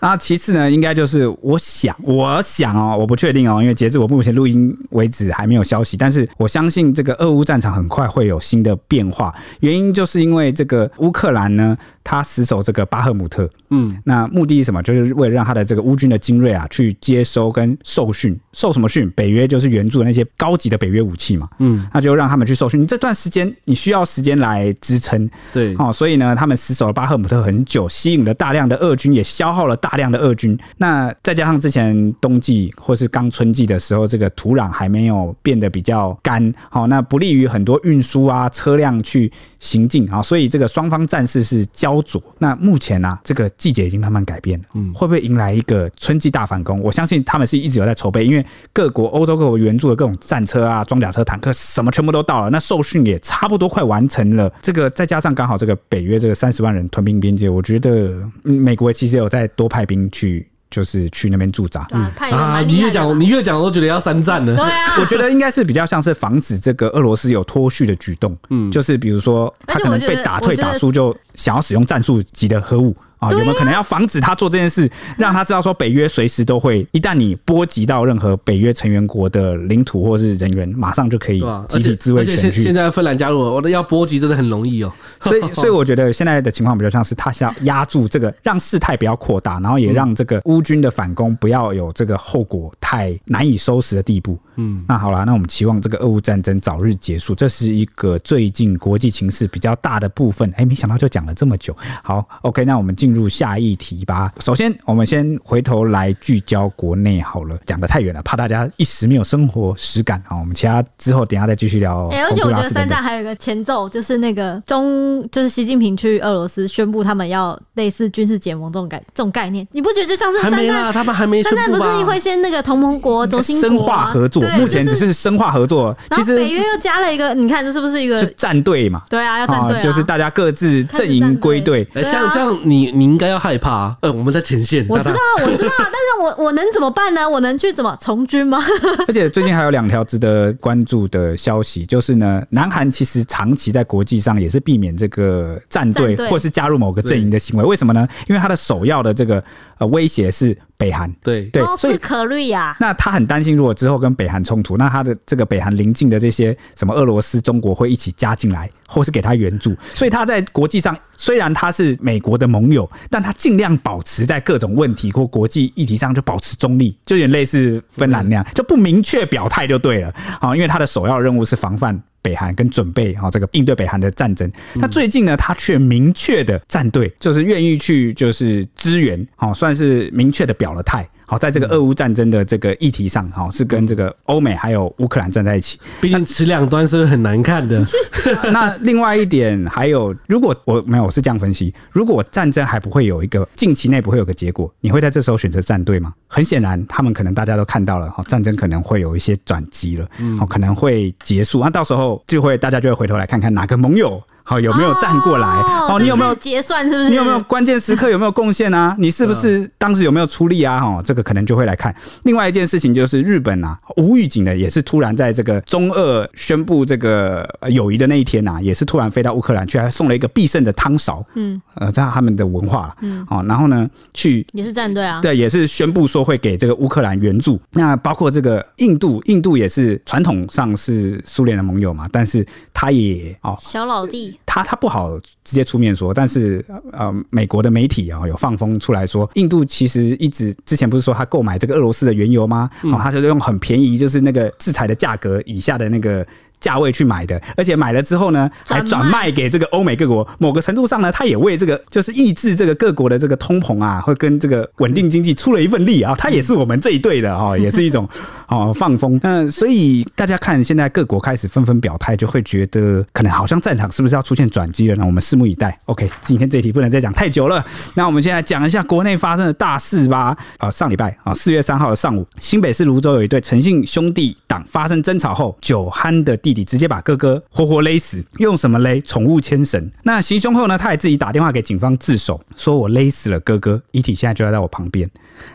[0.00, 5.96] 那其次呢，应该就是我想，我想哦，我不确定哦，因为截至我目前录音为止还没有消息。
[5.96, 14.82] 但是我相信这个俄乌战场很快会有新的变化，原因就是因为这个乌克兰呢，他死守这个巴赫姆特，嗯，那目的是什么？
[14.82, 19.10] 就是为了让他的这个乌军的精锐啊，去接收跟受训，受什么训？
[19.10, 22.80] 北约就是援助的那些高级的北约武器嘛，嗯，那就让他们去受训。
[22.80, 29.89] 你这段时间你需要时间来支撑，对，哦，所以呢，他们死守了巴赫姆特很久，吸引了大量的俄军，也消耗了大。
[29.90, 42.20] 大量的俄军，那再加上之前冬季或是刚春季的时候，这个土壤还没有变得比较干，好，那不利于很多运输啊车辆去行进啊，所以这个双方战事是焦灼。
[42.38, 46.80] 那目前呢、啊，这个季节已经慢慢改变了，嗯，会不会迎来一个春季大反攻？
[46.80, 48.44] 我相信他们是一直有在筹备，因为
[48.74, 54.52] 各国欧洲各国援助的各种战车啊、装甲车、坦克什么全部都到了，那受训也差不多快完成了。
[54.60, 58.12] 这个再加上刚好这个北约这个三十万人屯兵边界，我觉得
[58.44, 59.70] 嗯美国其实有在多。
[59.70, 61.86] 派兵去，就是去那边驻扎。
[61.90, 64.54] 嗯啊，你越讲，你越讲，我都觉得要三战了。
[64.56, 68.36] 对啊， 我觉得应该是比较像是防止这个俄罗斯有脱序的举动。
[68.50, 72.96] 嗯，就是比如说他可能被打退打输，就想要使用战术级的核武。
[73.20, 82.62] 啊，有没有可能要防止他做这件事，让他知道说北约随时都会，一旦你波及到任何北约成员国的领土或是人员，马上就可以集体自卫前去。
[82.62, 84.90] 现在芬兰加入，我的要波及真的很容易哦。
[85.20, 94.38] 所以， 所以我觉得现在的情况比较像是他想压住这个，让事态不要扩大，然后也让这个乌军的反攻不要有这个后果太难以收拾的地步。
[94.56, 100.50] 嗯，那好了，那我们期望这个俄乌战争早日结束，这是一个最近国际情势比较大的部分。
[100.56, 101.76] 哎，没想到就讲了这么久。
[102.02, 103.09] 好，OK，那我们进。
[103.10, 104.32] 进入下一题吧。
[104.38, 110.38] 首先，我们先回头来聚焦国内好了，讲的太远了，怕大家一时没有生活实感啊。
[110.38, 112.06] 我们其他之后等下再继续聊。
[112.12, 120.92] 哎，而且我觉得三战还有一个前奏，就是那个中，就是习近平去俄罗斯宣布他们要类似军事结盟这种概这种概念，你不觉得就像是三战？
[120.92, 125.96] 他们还没三战不是会先那个同盟国、轴心国深化合作，目前只是深化合作。
[126.12, 129.02] 其实北约又加了一个，你看这是不是一个就战队嘛？
[129.10, 131.84] 对啊，要战队，就是大家各自阵营归队。
[131.94, 132.99] 哎，这样这样你。
[133.00, 133.96] 你应该要害怕、啊。
[134.02, 137.28] 呃，我们在前线，我知道，我知道，但是我 我能怎么办呢？
[137.28, 138.62] 我能去怎么从军吗？
[139.08, 147.64] 而且最近还有两条值得关注的消息，就是呢，南韩其实长期在国际上也是避免这个站队或是加入某个阵营的行为。
[147.64, 148.06] 为什么呢？
[148.28, 149.42] 因为他的首要的这个
[149.80, 150.56] 呃威胁是。
[150.80, 152.74] 北韩对对，所以可虑呀。
[152.80, 159.76] 那他很担心，如果之后跟北韩冲突，那他的这个北韩邻近的这些什么俄罗斯、中国会一起加进来，或是给他援助。
[159.92, 170.10] 所以他在国际上虽然他是美国的盟友，但他尽量保持在各种问题或国际议题上就保持中立，就有点类似芬兰那样，就不明确表态就对了。
[170.40, 172.02] 好，因为他的首要任务是防范。
[172.22, 174.50] 北韩跟准备啊，这个应对北韩的战争。
[174.74, 181.08] 那最近呢，他却明确的站队，就是愿意去就是支援，好，算是明确的表了态。
[181.30, 185.78] 好，在这个俄乌战争的这个议题上，哈，是跟这个欧美还有乌克兰站在一起。
[186.00, 187.80] 毕竟持两端是很难看的。
[188.50, 196.12] 那另外一点还有，如果我没有，我是这样分析：如果战争还不会有一个近期内不会有个结果，你会在这时候选择站队吗？
[196.26, 201.60] 很显然，他们可能大家都看到了，哈，战争可能会有一些转机了，好，可能会结束。
[201.60, 204.20] 那到时候就会大家就会回头来看看哪个盟友。
[204.50, 205.46] 好，有没有站过来？
[205.88, 206.82] 哦，你有没有结算？
[206.88, 207.08] 是不是？
[207.08, 208.96] 你有没有关键时刻有没有贡献啊？
[208.98, 210.82] 你是不是当时有没有出力啊？
[210.82, 211.94] 哦，这个可能就会来看。
[212.24, 221.24] 另外一件事情就是日本啊，无预警的也是突然在这个中俄宣布这个友谊的那一天呐，也是突然飞到乌克兰去，还送了一个必胜的汤勺。
[221.36, 222.96] 嗯，呃，这样他们的文化了。
[223.02, 225.20] 嗯，哦，然后呢，去也是战队啊。
[225.20, 227.60] 对，也是宣布说会给这个乌克兰援助。
[227.70, 235.18] 那包括这个印度，印度也是传统上是苏联的盟友嘛，但是他也哦，小老弟，他他不好。
[235.44, 242.70] 直接出面说，但是呃，美国的媒体啊有放风出来说，印度其实一直之前不是说他购买这个俄罗斯的原油吗？
[242.84, 246.24] 哦，他就用很便宜，就是那个制裁的价格以下的那个。
[246.60, 250.28] 价位去买的，而且买了之后呢，还转卖给这个欧美各国。
[250.38, 256.14] 某个程度上呢，他也为这个就是抑制这个各国的这个通膨啊，会跟这个稳定经济出了一份力啊。
[256.18, 258.06] 他也是我们这一队的哈，也是一种
[258.50, 259.18] 哦放风。
[259.22, 264.96] 那所以大家看现在各国开始纷纷表态，就会觉得可能好像战场是不是要出现转机了？
[264.96, 265.78] 那我们拭目以待。
[265.86, 267.64] OK，今天这一题不能再讲太久了。
[267.94, 270.36] 那我们现在讲一下国内发生的大事吧。
[270.58, 279.00] 啊，上礼拜啊，四月三号的上午，新北市芦洲有一对陈姓兄弟党发生争吵后，酒酣的弟弟直接把哥哥活活勒死，用什么勒？
[279.02, 279.90] 宠物牵绳。
[280.02, 280.76] 那行凶后呢？
[280.76, 285.08] 他也自己打电话给警方自首，说我勒死了哥哥，遗体现在就在在我旁边。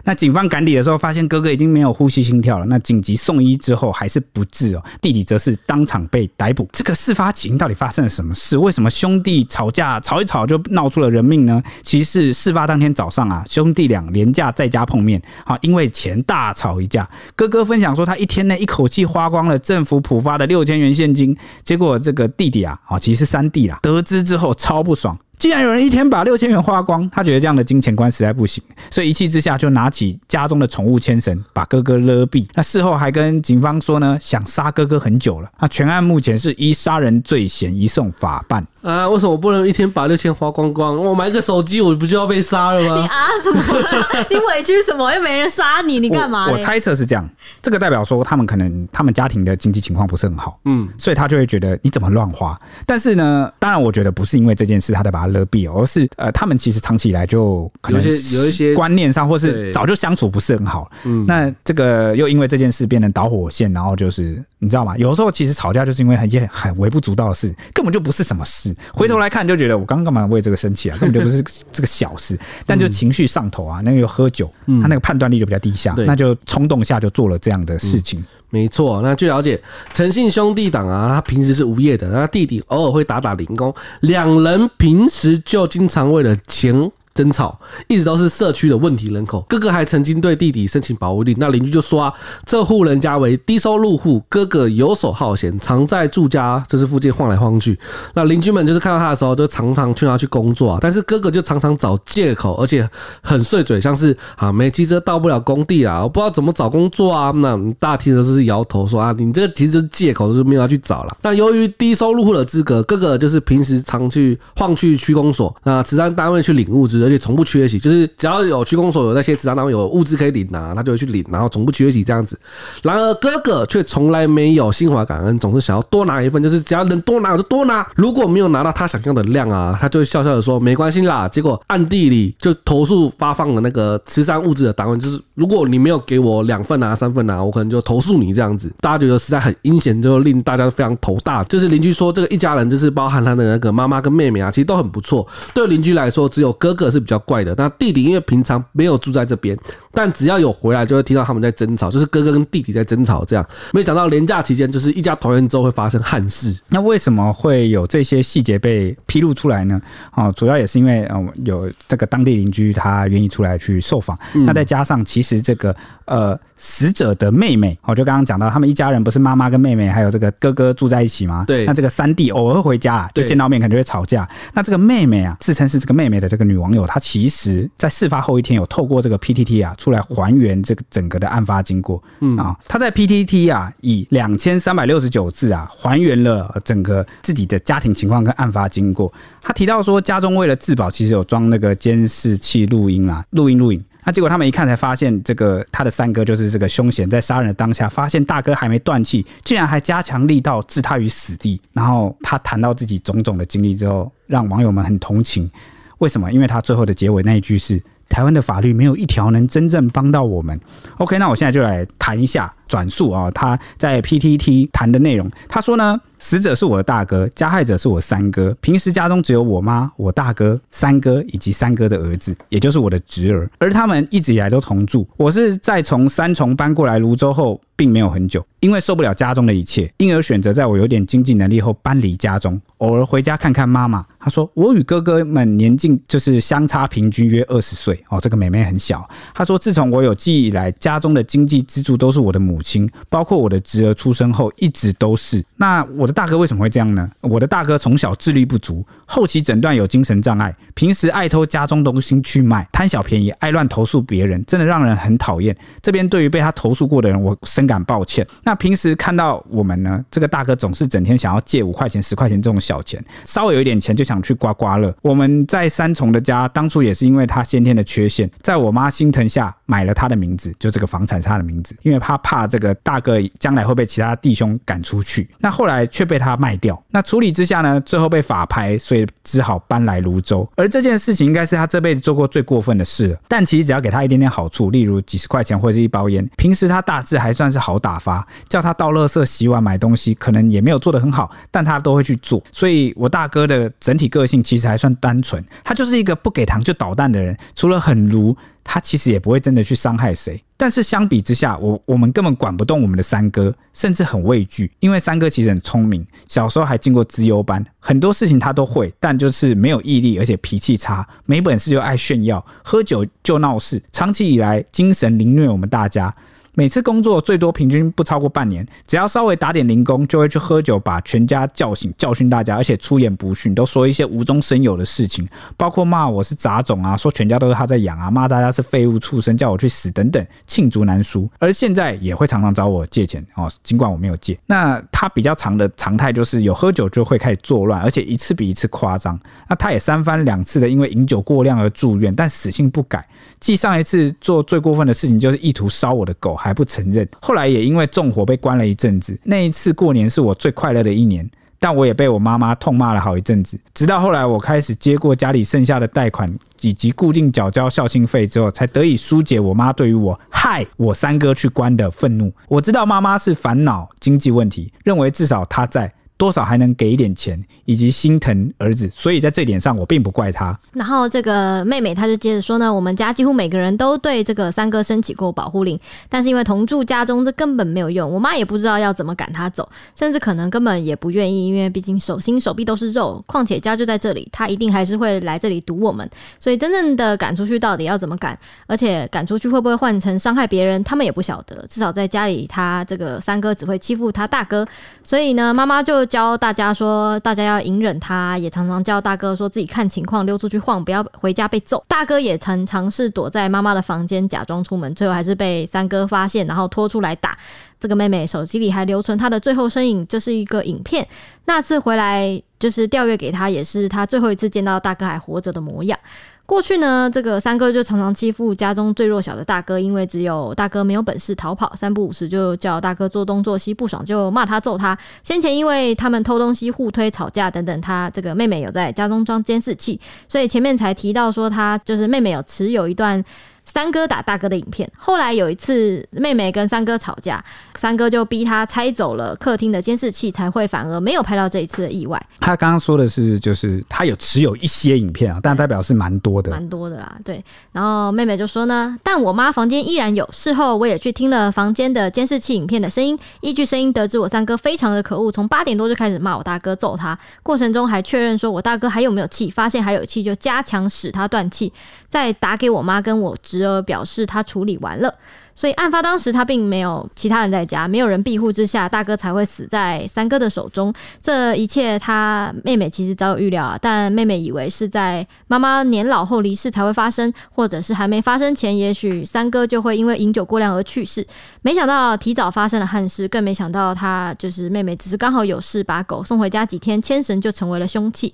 [0.04, 2.66] 那警方赶抵的时候，发现哥哥已经没有呼吸心跳了。
[2.66, 6.70] 那紧急送医之后还是不治哦，弟弟则是当场被逮捕。
[6.72, 8.56] 这个事发起因到底发生了什么事？
[8.60, 11.62] 为什么兄弟吵架吵一吵就闹出了人命呢？
[11.82, 17.10] 其实事发当天早上啊，兄弟俩连假在家碰面，啊，因为钱大吵一架。
[17.36, 25.18] 哥哥分享说，他一天内一口气花光了政府普发的六千元现金，结果这个弟弟啊，啊，其实是三弟啦，得知之后超不爽。
[25.38, 32.48] 既然有人一天把六千元花光，他觉得这样的金钱观实在不行，所以一气之下就拿起家中的宠物牵绳把哥哥勒毙。
[32.54, 35.50] 那事后还跟警方说呢，想杀哥哥很久了。
[35.60, 38.66] 那全案目前是依杀人罪嫌移送法办。
[38.86, 40.96] 啊，为什么我不能一天把六千花光光？
[40.96, 43.02] 我买个手机，我不就要被杀了吗？
[43.02, 43.60] 你啊什么？
[44.30, 45.12] 你委屈什么？
[45.12, 46.48] 又没人杀你，你干嘛？
[46.52, 47.28] 我猜测是这样，
[47.64, 52.56] 这个代表说他们可能他们家庭的经济情况不是很好，嗯，所以他就会觉得你怎么乱花。
[52.86, 60.88] 但是呢，当然我觉得不是因为这件事他才把他勒毙，而是呃，他们其实长期以来就可能有些有一些观念上，或是早就相处不是很好。
[61.06, 64.96] 嗯，那这个又因为这件事变成导火线，然后就是你知道吗？
[64.96, 68.75] 有的时候其实吵架就是因为一件很微不足道的事，根本就不是什么事。
[68.94, 70.98] 回头来看就觉得我刚刚干嘛为这个生气啊？
[71.00, 78.24] 根本就不是这个小事，但就情绪上头啊，那个又喝酒，他那个判断力就比较低下，那就冲动下就做了这样的事情。
[78.50, 79.60] 没错，那据了解，
[79.94, 86.92] 诚信兄弟党啊，他平时是无业的，他弟弟偶尔会打打零工，两人平时就经常为了钱。
[87.16, 89.44] 争吵一直都是社区的问题人口。
[89.48, 92.14] 哥哥还曾经对弟弟申请保护令，那邻居就说啊，
[92.46, 97.80] 这户人家为低收入户，哥哥游手好闲，常在住家就是附近晃来晃去。
[98.14, 102.88] 那邻居们就是看到他的时候，就常常劝他去工作啊，但是哥哥就常常找借口，而且
[103.24, 107.32] 很碎嘴，像是啊没机车到不了工地啊，我不知道怎么找工作啊。
[107.32, 111.16] 那大家听的都是摇头说啊，你这个其实是借口，就是没有要去找了。
[111.22, 117.05] 那由于低收入户的资格，哥哥就是平时常去晃去区公所，那慈善单位去领物资。
[117.06, 122.38] 而且从不缺席，就是只要有区公所有那些职场单位有物资可以领拿，他就会去领，然后从不缺席这样子。
[122.82, 127.86] 然而哥哥却从来没有心怀感恩，总是想要多拿一份，就是只要能多拿我就多拿。
[127.96, 131.28] 如果没有拿到他想要的量啊，他就会笑笑的说没关系啦。
[131.28, 138.72] 结果暗地里就投诉发放的那个慈善物资的单位，就是如果你没有给我两份啊、三份啊，我可能就投诉你这样子。
[138.80, 141.44] 大家觉得实在很阴险，就令大家非常头大。
[141.46, 145.26] 就是邻居说这个一家人就是包含他的那个妈妈跟妹妹啊，其实都很不错。
[145.54, 147.06] 对邻居来说，只有哥哥是。
[147.06, 147.54] 比较怪的。
[147.56, 149.56] 那弟弟因为平常没有住在这边，
[149.94, 153.24] 但只要有回来，就会听到他们在争吵，就是哥哥跟弟弟在争吵。
[153.24, 156.60] 这样，没想到连假期间，就是一家团圆之后会发生憾事。
[156.70, 159.80] 那为什么会有这些细节被披露出来呢？
[160.16, 171.44] 哦，主要也是因为呃有这个当地邻居他愿意出来去受访，那再加上其实这个呃死者的妹妹，我就刚刚讲到他们一家人不是妈妈跟妹妹还有这个哥哥住在一起吗？
[171.46, 174.28] 对，那这个三弟偶尔回家就见到面，可能就会吵架。
[174.54, 182.02] 那这个妹妹啊，自称是这个妹妹的这个女网友，她其实在事发后一天有透过这个 PTT 啊出来还原这个整个的案发经过。
[182.22, 189.12] 嗯啊，她在 PTT 啊以两千三百六十九字啊还原了整个自己的家庭情况跟案发经过。
[189.42, 193.84] 她提到说，家中为了自保，其实有装那个监视器录音啊，录音录影。
[194.06, 201.60] 那结果他们一看才发现，这个他的三哥就是这个凶嫌，在杀人的当下，发现大哥还没断气，竟然还加强力道置他于死地。
[201.74, 205.50] 然后他谈到自己种种的经历之后，让网友们很同情。
[205.98, 206.32] 为什么？
[206.32, 210.60] 因为他最后的结尾那一句是：台湾的法律没有一条能真正帮到我们。
[210.98, 212.54] OK，那我现在就来谈一下。
[212.68, 215.30] 转述啊，他在 PTT 谈的内容。
[215.48, 218.56] 他说呢，死者是我的大哥，加害者是我三哥。
[218.62, 223.50] 平时家中只有我妈、我大哥、三哥以及三哥的儿子，也就是我的侄儿。
[223.60, 225.08] 而他们一直以来都同住。
[225.18, 234.04] 我是在从三重搬过来泸州后，并没有很久，因为受不了家中的一切，因而选择在我有点经济能力后搬离家中，偶尔回家看看妈妈。
[234.20, 239.08] 他说，我与哥哥们年纪就是相差平均约二十岁哦，这个妹妹很小。
[239.34, 242.55] 他说，自从我有记忆以来，家中的经济支柱都是我的母。
[242.56, 245.44] 母亲，包括我的侄儿出生后一直都是。
[245.58, 247.12] 那我的大哥为什么会这样呢？
[247.20, 255.56] 我的大哥从小智力不足，后期诊断有精神障碍，平时爱偷家中东西去卖，贪小便宜，爱乱投诉别人，真的让人很讨厌。
[255.82, 258.26] 这边对于被他投诉过的人，我深感抱歉。
[258.44, 264.96] 那平时看到我们呢，这个大哥总是整天想要借五块钱、十块钱这种小钱，稍微有一点钱就想去刮刮乐。
[265.02, 272.46] 我们在三重的家，当初也是因为他先天的缺陷，在我妈心疼下买了他的名字，就这个房产是他的名字，因为他怕。
[272.46, 276.80] 这个大哥将来会被其他弟兄赶出去，那后来却被他卖掉。
[276.92, 278.78] 那处理之下呢，最后被法拍，
[279.24, 280.48] 只好搬来泸州。
[280.56, 283.18] 而这件事情应该是他这辈子做过最过分的事了。
[283.28, 288.24] 但其实只要给他一点点好处，例如几十块钱或者是一包烟，平时他大致还算是好打发。
[288.48, 292.40] 叫他倒垃圾、洗碗、买东西，可能也没有做得很好，但他都会去做。
[292.52, 297.36] 所以我大哥的整体个性其实还算单纯，他就是一个不给糖就捣蛋的人。
[297.56, 298.38] 除了很如。
[298.68, 316.14] 他其实也不会真的去伤害谁，但是相比之下，我我们根本管不动我们的三哥，甚至很畏惧，因为三哥其实很聪明，小时候还进过资优班，很多事情他都会，但就是没有毅力，而且脾气差，没本事就爱炫耀，喝酒就闹事，长期以来精神凌虐我们大家。
[316.56, 331.30] 每次工作最多平均不超过半年，只要稍微打点零工，就会去喝酒，把全家叫醒，教训大家，而且出言不逊，都说一些无中生有的事情，包括骂我是杂种啊，说全家都是他在养啊，骂大家是废物畜生，叫我去死等等，罄竹难书。
[331.40, 334.40] 而现在也会常常找我借钱哦，尽管我没有借。
[334.46, 339.20] 那他比较长的常态就是有喝酒就会开始作乱，而且一次比一次夸张。
[339.50, 343.06] 那他也三番两次的因为饮酒过量而住院，但死性不改。
[343.42, 346.34] 继上一次做最过分的事情就是意图烧我的狗。
[346.46, 349.20] 还不承认，后来也因为纵火被关了一阵子。
[349.24, 351.28] 那一次过年是我最快乐的一年，
[351.58, 353.60] 但我也被我妈妈痛骂了好一阵子。
[353.74, 356.32] 直到后来我开始接过家里剩下的贷款
[356.62, 362.32] 以及固定缴交校庆费之后，才得以疏解我妈对于我害我三哥去关的愤怒。
[362.48, 365.92] 我知道妈妈是烦恼经济问题，认为至少她在。
[366.18, 370.58] 多少还能给一点钱，以及心疼儿子，所以在这点上我并不怪他。
[370.72, 378.10] 然后这个妹妹她就接着说呢，我们家几乎每个人都对这个三哥申请过保护令，但是因为同住家中，这根本没有用。
[378.10, 383.22] 我妈也不知道要怎么赶他走，甚至可能根本也不愿意，因为毕竟手心手臂都是肉。
[383.28, 386.10] 况且家就在这里，他一定还是会来这里堵我们。
[386.40, 391.68] 所以真正的赶出去到底要怎么赶，而且赶出去会不会换成伤害别人，他们也不晓得。
[391.68, 394.66] 至少在家里，他这个三哥只会欺负他大哥。
[395.04, 396.05] 所以呢，妈妈就。
[396.06, 401.84] 教大家说，大家要隐忍他，也常常叫大哥说自己看情况溜出去晃，不要回家被揍。
[401.88, 407.38] 大哥也曾尝试躲在妈妈的房间假装出门，最后还是被三哥发现，然后拖出来打。
[407.80, 411.08] 这个妹妹手机里还留存她的最后身影，这是一个影片。
[411.46, 416.00] 那次回来就是调阅给他，也是他最后一次见到大哥还活着的模样。
[416.46, 424.96] 过去呢，这个三哥就常常欺负家中最弱小的大哥，因为只有大哥没有本事逃跑，三不五时就叫大哥做东做西，不爽就骂他揍他。
[425.24, 433.24] 先前因为他们偷东西互推吵架等等，他这个妹妹有在家中装监视器，所以前面才提到说他就是妹妹有持有一段
[433.66, 434.90] 三哥打大哥的影片。
[434.96, 437.44] 后来有一次，妹妹跟三哥吵架，
[437.76, 442.22] 三哥就逼他拆走了客厅的监视器，才会反而没有拍到这一次的意外。
[442.40, 447.18] 他刚刚说的是，就是他有持有一些影片啊，但代表是蛮多的，蛮多的啦。
[447.24, 450.26] 对，然后妹妹就说呢，但我妈房间依然有。
[450.32, 461.72] 事后我也去听了房间的监视器影片的声音，依据声音得知我三哥非常的可恶，从八点多就开始骂我大哥，揍他，过程中还确认说我大哥还有没有气，发现还有气就加强使他断气，
[462.08, 465.14] 再打给我妈跟我侄儿表示他处理完了。
[465.58, 470.94] 所以案发当时，他并没有其他人在家，没有人庇护之下，大哥才会死在三哥的手中。
[471.22, 481.26] 这一切，他妹妹其实早有预料啊，但妹妹以为是在妈妈年老后离世才会发生，或者是还没发生前，也许三哥就会因为饮酒过量而去世。
[481.62, 488.34] 没想到提早发生了憾事，更没想到他就是妹妹，只是刚好有事把狗送回家几天，牵绳就成为了凶器。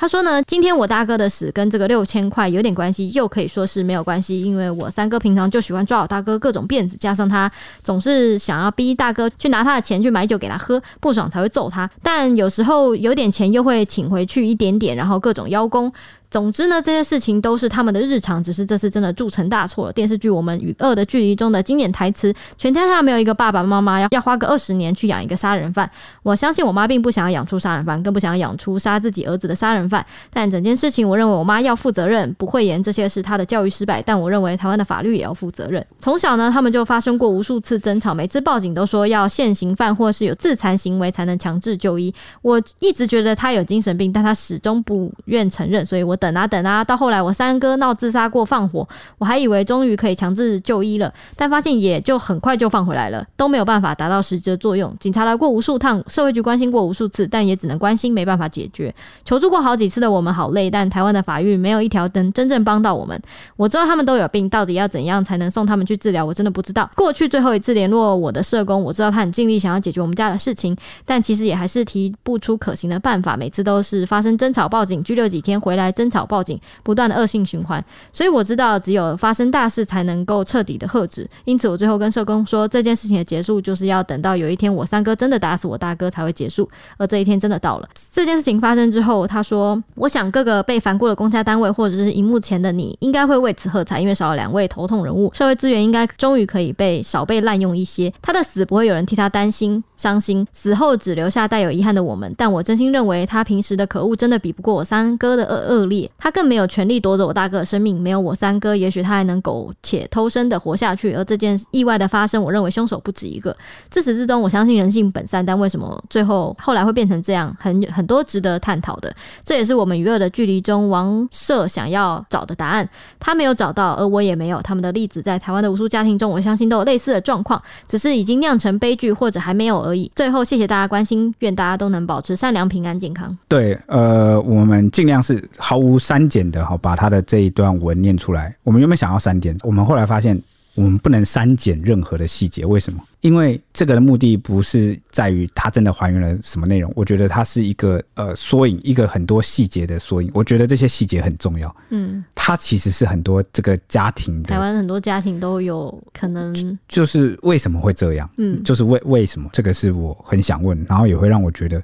[0.00, 15.92] 他说呢，今天我大哥的死跟这个六千块有点关系，又可以说是没有关系，因为我三哥平常就喜欢抓我大哥各种辫子，加上他总是想要逼大哥去拿他的钱去买酒给他喝，不爽才会揍他，但有时候有点钱又会请回去一点点，然后各种邀功。
[16.30, 19.92] 总之呢，这些事情都是他们的日常，只是这次真的铸成大错了。
[19.92, 25.90] 电视剧《我们与恶的距离》中的经典台词：全天下没有一个爸爸妈妈要要花个二十年去养一个杀人犯。
[26.22, 30.06] 我相信我妈并不想要养出杀人犯，更不想要养出杀自己儿子的杀人犯。
[30.32, 32.32] 但整件事情，我认为我妈要负责任。
[32.34, 35.84] 不讳言这些是她的教育失败，但我认为台湾的法律也要负责任。
[35.98, 42.14] 从小呢，他们就发生过无数次争吵，每次报警都说要现行犯或是有自残行为才能强制就医。
[42.40, 46.16] 我一直觉得他有精神病，但他始终不愿承认，所以我。
[46.20, 48.86] 等啊等啊，到后来我三哥闹自杀过放火，
[49.18, 54.94] 我还以为终于可以强制就医了，但发现也就很快就放回来了，都没有办法达到实质的作用。
[55.00, 58.94] 警察来过无数趟，社会局关心过无数次，但也只能关心，没办法解决。
[59.24, 63.20] 求助过好几次的我们好累，但台湾的法律没有一条能真正帮到我们。
[63.56, 66.24] 我知道他们都有病，到底要怎样才能送他们去治疗？
[66.24, 66.90] 我真的不知道。
[66.94, 73.36] 过去最后一次联络我的社工，我知道他很尽力想要解决我们家的事情，但其实也还是提不出可行的办法。
[73.36, 77.82] 每次都是发生争吵报警，拘留几天回来争吵报警，不断的恶性循环，
[78.12, 81.28] 所以我知道只有发生大事才能够彻底的喝止。
[81.44, 86.68] 因此，我最后跟社工说，这件事情的结束就是要等到有一天我三哥真的打死我大哥才会结束。
[86.96, 87.88] 而这一天真的到了。
[88.12, 98.12] 这件事情发生之后，他说：“我想各个被烦过的公家单位或者是荧幕前的你，应该会为此喝彩，因为少了两位头痛人物，社会资源应该终于可以被少被滥用一些。
[98.22, 102.32] 他的死不会有人替他担心伤心，死后只留下带有遗憾的我们。
[102.36, 105.99] 但我真心认为，他平时的可恶真的比不过我三哥的恶恶劣。
[106.18, 111.14] 他更没有权利夺走我大哥的生命，没有我三哥，也许他还能苟且偷生的活下去。
[111.14, 113.56] 而这件意外的发生，我认为凶手不止一个。
[113.88, 117.54] 自始至终，我相信人性本善，但为什么最后后来会变成这样？
[117.58, 119.12] 很很多值得探讨的。
[119.44, 122.88] 这也是我们与恶的距离中王社想要找的答案。
[123.18, 124.60] 他没有找到，而我也没有。
[124.62, 130.10] 他们的例子在台湾的无数家庭中，我相信都有类似的状况，只是已经酿成悲剧，或者还没有而已。
[130.14, 133.36] 最后，谢谢大家关心，愿大家都能保持善良、平安、健康。
[133.48, 137.10] 对，呃，我们尽量是毫无删减的，哈把他。
[137.10, 140.40] 的这一段文念出来，我们原本想要删减，我们后来发现
[140.76, 142.64] 我们不能删减任何的细节。
[142.64, 143.02] 为什么？
[143.20, 150.30] 因为这个的目的不是在于它真的还原了什么内容，我觉得它是一个呃缩影，一个很多细节的缩影。
[150.32, 151.74] 我觉得这些细节很重要。
[151.88, 156.54] 嗯，它其实是很多这个家庭的，台湾很多家庭都有可能，
[156.86, 158.30] 就是为什么会这样？
[158.38, 159.50] 嗯，就是为为什么？
[159.52, 161.82] 这个是我很想问，然后也会让我觉得。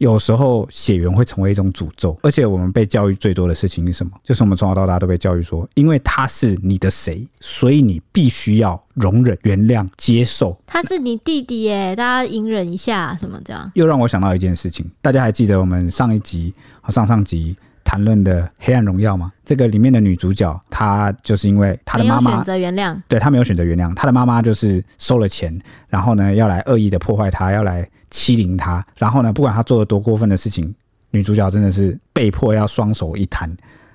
[0.00, 4.12] 有时候血缘会成为一种诅咒，而且我们被教育最多的事情是什么？
[4.24, 10.58] 就是我们从小到大都被教育说，因为他是你的谁，所以你必须要容忍、原谅、接受。
[10.66, 13.70] 他是你弟弟耶，大家隐忍一下，什么这样？
[13.74, 17.54] 又让我想到一件事情，大家还记得我们上一集和上上集
[17.90, 19.32] 谈论的《黑暗荣耀》吗？
[19.44, 27.84] 这个里面的女主角，她就是因为她的妈妈选择原谅，对，她没有选择原谅，她的妈妈就是收了钱，然后呢要来恶意的破坏她，要来。
[28.10, 30.72] 欺凌她，然后呢，不管她做了多过分的事情，
[31.10, 33.48] 女主角真的是被迫要双手一摊。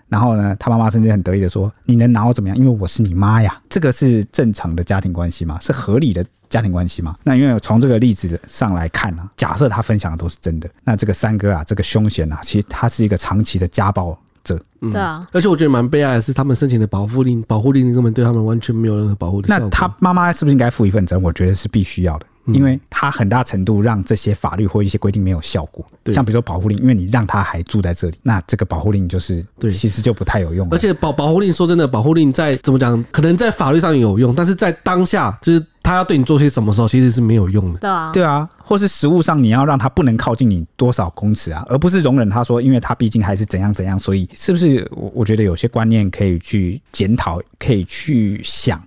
[0.07, 2.57] 然后呢，他妈妈甚至很得意的说：“你能拿我怎么样？
[2.57, 5.57] 因为我是你妈呀。”这个是正常的家庭关系吗？
[5.59, 7.15] 是合理的家庭关系吗？
[7.23, 14.61] 那因为从这个例子上来看啊，假设他分享的都是真的，那这个三哥啊，这个凶险啊，其实他是一个长期的家暴者。
[14.81, 15.27] 嗯，对啊。
[15.31, 19.65] 而且我觉得蛮悲哀的是，他们申请的保护令，保护令根本对他们完全没有任何保护的效果。
[19.65, 21.23] 那他妈妈是不是应该负一份责任？
[21.23, 22.25] 我觉得是必须要的。
[22.47, 25.85] 因为它很大程度让这些法律或一些规定没有效果。
[26.03, 30.67] 对像比如说保护令，因为你让他还住在这里，那这个保护令就是对其实就不太有用。
[30.69, 37.79] 而且保保护令说真的，保护令在怎么讲，可能在法律上有用，但是在当下就是他要对你做些什么时候，其实是没有用的。
[37.79, 48.81] 对啊，对啊，或是实物上你要让他不能靠近你多少公尺啊，而不是容忍他说，因为他毕竟还是怎样怎样，所以是不是我我觉得有些观念可以去检讨，可以去想。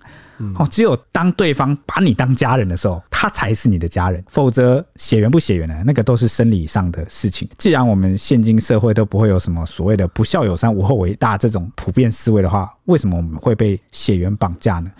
[0.57, 7.47] 哦，只有当对方把你当家人的时候，他才是你的家人，否则血缘不血缘呢，那个都是生理上的事情。
[7.57, 14.91] 既然我们现今社会都不会有什么所谓的“不孝有三，无后为大”这种普遍思维的话，为什么我们会被血缘绑架呢？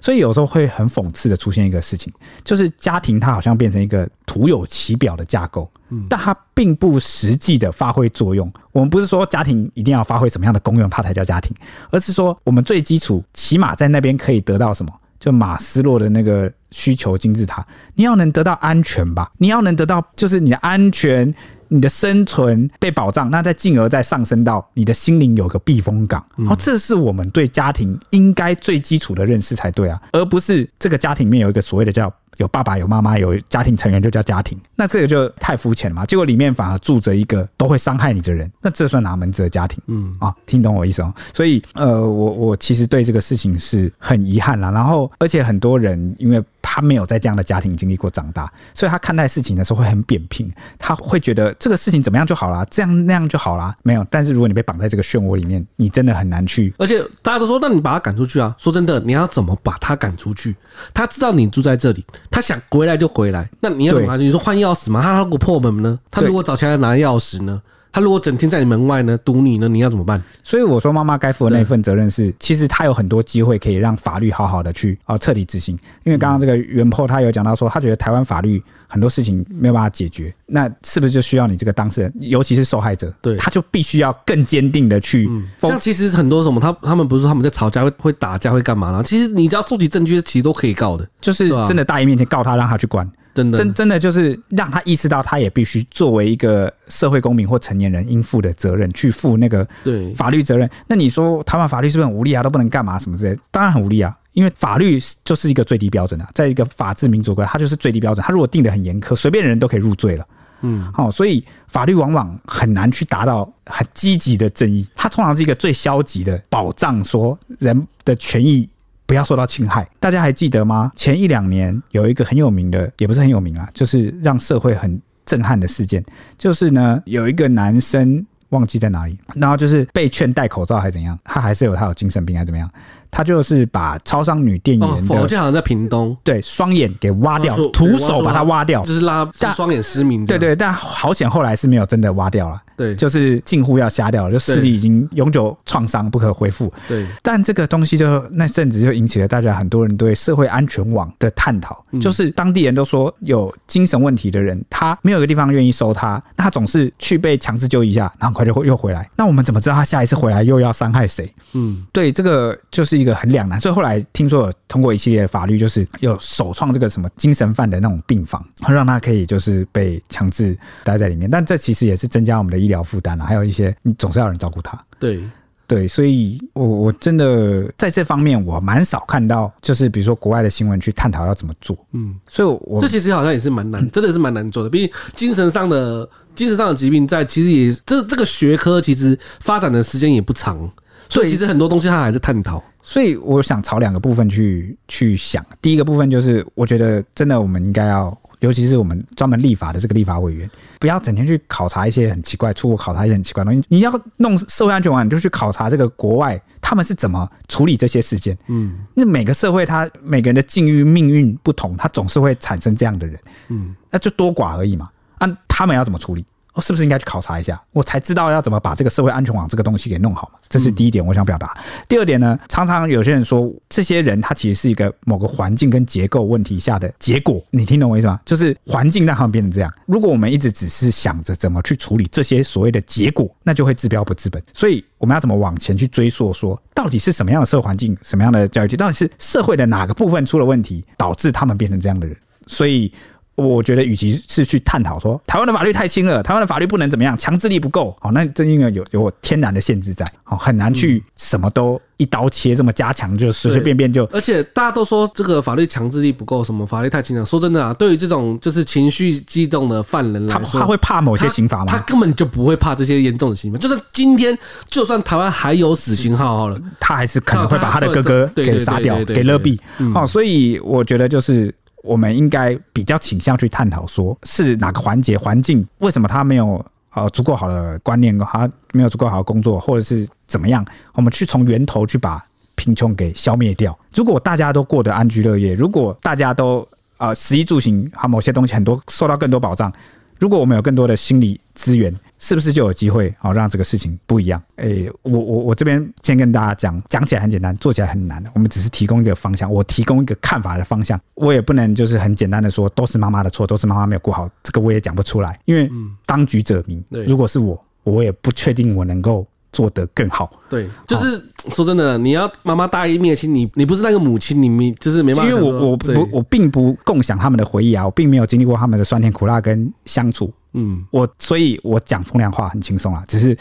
[0.00, 2.12] 所以有时候会很讽刺的出现一个事情，
[2.44, 5.70] 就是家庭它好像变成一个徒有其表的架构，
[6.08, 8.50] 但它并不实际的发挥作用。
[8.72, 11.54] 我们不是说家庭一定要发挥什么样的功用，它才叫家庭，
[11.90, 14.92] 而是说我们最基础，起码在那边可以得到什么？
[15.18, 21.34] 就马斯洛的那个需求金字塔，你要能得到安全吧，你要能得到就是你的安全。
[21.68, 36.04] 你的生存被保障，那再进而再上升到你的心灵有个避风港，好，这是我们对家庭应该最基础的认识才对啊，而不是这个家庭里面有一个所谓的叫有爸爸有妈妈有家庭成员就叫家庭，那这个就太肤浅了嘛。
[36.04, 39.82] 结果里面反而住着一个都会伤害你的人，那这算哪门子的家庭？
[39.86, 41.12] 嗯啊，听懂我意思哦。
[41.34, 44.70] 所以呃，我我其实对这个事情是很遗憾啦。
[44.70, 46.42] 然后而且很多人因为。
[46.60, 50.50] 他没有在这样的家庭经历过长大，所以他看待事情的时候会很扁平。
[50.78, 53.74] 他会觉得这个事情怎么样就好了，这样那样就好了。
[53.82, 56.72] 没有，但是如果你被绑在这个漩涡里面，你真的很难去。
[56.78, 58.54] 而且大家都说，那你把他赶出去啊？
[58.58, 60.54] 说真的，你要怎么把他赶出去？
[60.92, 63.48] 他知道你住在这里，他想回来就回来。
[63.60, 64.16] 那你要怎么？
[64.16, 65.02] 你说换钥匙吗？
[65.02, 65.98] 他如果破门呢？
[66.10, 67.62] 他如果找起来拿钥匙呢？
[67.98, 70.22] 他如果整天在你门外呢，堵你呢，你要怎么办？
[70.44, 75.76] 所以我说，妈妈该负的那份责任是，其实他有很多机会可以让法律好好的去啊彻底执行。
[76.04, 85.28] 因为刚刚这个原 PO 他有讲到说，他觉得台湾法律很多事情没有办法解决，那是不是就需要你这个当事人，尤其是受害者，对，他就必须要更坚定的去。
[85.60, 89.02] 像其实很多什么，他他们不是说他们在吵架会会打架会干嘛呢？
[89.02, 93.04] 其实你只要收集证据，其实都可以告的，就是真的大义面前告他，让他去关。
[93.38, 100.68] 真的真真的就是让他意识到，他也必须作为一个社会公民或成年人应负的责任，去负那个对法律责任。
[100.88, 102.42] 那你说台湾法律是不是很无力啊？
[102.42, 103.38] 都不能干嘛什么之类？
[103.52, 108.26] 当然很无力啊，因为法律就是一个最低标准啊，在一个法治民主国家，它就是最低标准。
[108.26, 110.26] 它如果定的很严苛，随便人都可以入罪了。
[110.62, 118.68] 嗯，好，所以法律往往很难去达到很积极的正义，它通常是一个最消极的保障，说人的权益。
[119.08, 120.90] 不要受到侵害，大家还记得吗？
[120.94, 126.04] 前一两年有一个很有名的，也不是很有名啊，就是让社会很震撼的事件，
[126.36, 132.70] 就是呢，有一个男生忘记在哪里，然后就是被劝戴口罩还是怎样，他还是有他有精神病还是怎么样。
[133.10, 140.26] 他就是把超商女店员的，我记得好像在屏东，对，双眼给挖掉，徒手把它挖掉，就是拉双眼失明。
[140.26, 146.72] 对对，但好险后来是没有真的挖掉了，对，就是近乎要瞎掉了，就视力已经永久创伤不可恢复。
[146.86, 159.10] 对，但这个东西就那甚至就引起了大家很多人对社会安全网的探讨，就是当地人都说有精神问题的人，他没有一个地方愿意收他，那他总是去被强制就医一下，然后很快就会又回来。
[159.16, 161.32] 那我们怎么知道他下一次回来又要伤害谁？
[161.54, 162.98] 嗯，对，这个就是。
[162.98, 171.30] 一个很两难，所以后来听说有通过一系列的法律，就是有首创这个什么精神犯的那种病房，让他可以就是被强制待在里面。
[171.30, 174.78] 但这其实也是增加我们的医疗负担了，还有一些你总是要人照顾他。
[175.00, 175.20] 对
[175.66, 181.76] 对，所以我我真的在这方面我蛮少看到，就是比如说国外的新闻去探讨要怎么做。
[181.92, 184.70] 嗯，所以我这其实好像也是蛮难，真的是蛮难做的。
[184.70, 190.70] 毕竟精神上的精神上的疾病，在其实也这这个学科其实发展的时间也不长。
[191.10, 195.44] 所以其实很多东西它还是探讨，所以我想朝两个部分去去想。
[195.62, 203.66] 第一个部分就是，我觉得真的我们应该要，尤其是我们专门立法的这个立法委员，不要整天去考察一些很奇怪、出国考察一些很奇怪的东西。
[203.68, 208.36] 你要弄社会安全网，你就去考察这个国外他们是怎么处理这些事件。
[208.46, 213.18] 嗯，那每个社会他每个人的境遇命运不同，他总是会产生这样的人。
[213.48, 214.88] 嗯，那就多寡而已嘛。
[215.18, 216.24] 啊，他们要怎么处理？
[216.60, 220.38] 是不是应该去考察一下，我才知道要怎么把这个社会安全网这个东西给弄好嘛？
[220.48, 221.56] 这是第一点，我想表达。
[221.88, 227.42] 第二点呢，常常有些人说，这些人他其实是一个某个环境跟结构问题下的结果。
[227.50, 228.20] 你听懂我意思吗？
[228.24, 229.72] 就是环境让他们变成这样。
[229.86, 234.42] 如果我们一直只是想着怎么去处理这些所谓的结果，那就会治标不治本。
[234.52, 242.16] 所以我们要怎么往前去追溯，说到底是什么样的社会环境，什么样的教育体，到底是社会的哪个部分出了问题，导致他们变成这样的人？
[242.46, 242.92] 所以。
[243.38, 254.04] 我觉得与其是去探讨说台湾的法律太轻了，台湾的法律不能怎么样，强制力不够，好，那这因为有有天然的限制在，好，很难去什么都一刀切这么加强，就随随便便就。
[254.06, 257.24] 而且大家都说这个法律强制力不够，什么法律太轻了。
[257.24, 261.66] 说真的啊，对于这种就是情绪激动的犯人来说，他他会怕某些刑罚吗？
[261.68, 261.78] 他？
[261.78, 263.58] 他根本就不会怕这些严重的刑罚。
[263.58, 264.36] 就是今天，
[264.66, 269.56] 就算台湾还有死刑号好了，他还是可能会把他的哥哥给杀掉，给勒毙。
[269.94, 271.54] 好，所以我觉得就是。
[271.82, 276.64] 我们应该比较倾向去探讨，说是哪个环节环境，为什么他没有
[276.94, 280.64] 呃足够好的观念，他没有足够好的工作，或者是怎么样？
[280.94, 282.24] 我们去从源头去把
[282.56, 283.76] 贫穷给消灭掉。
[283.94, 286.66] 如果大家都过得安居乐业，如果大家都
[286.96, 289.72] 呃食衣住行，啊某些东西很多受到更多保障。
[290.18, 294.42] 如果我们有更多的心理资源，是不是就有机会好让这个事情不一样？
[294.56, 298.22] 诶、欸，我我我这边先跟大家讲，讲起来很简单，做起来很难。
[298.34, 305.70] 我们只是提供一个方向，我提供一个看法的方向，我也不能就是很简单的说都是妈妈的错，都是妈妈没有顾好，这个我也讲不出来，因为
[306.04, 306.82] 当局者迷。
[307.06, 309.26] 如果是我，我也不确定我能够。
[309.52, 311.22] 做得更好，对，就是
[311.52, 315.30] 说真的，你要妈妈大义灭亲，你你不是那个母亲，你你就是没办法。
[315.30, 323.36] 因为我我不我并不共享他们的回忆啊，我并没有经历过他们的酸甜苦辣跟相处，嗯，我所以我讲风凉话很轻松啊，只是。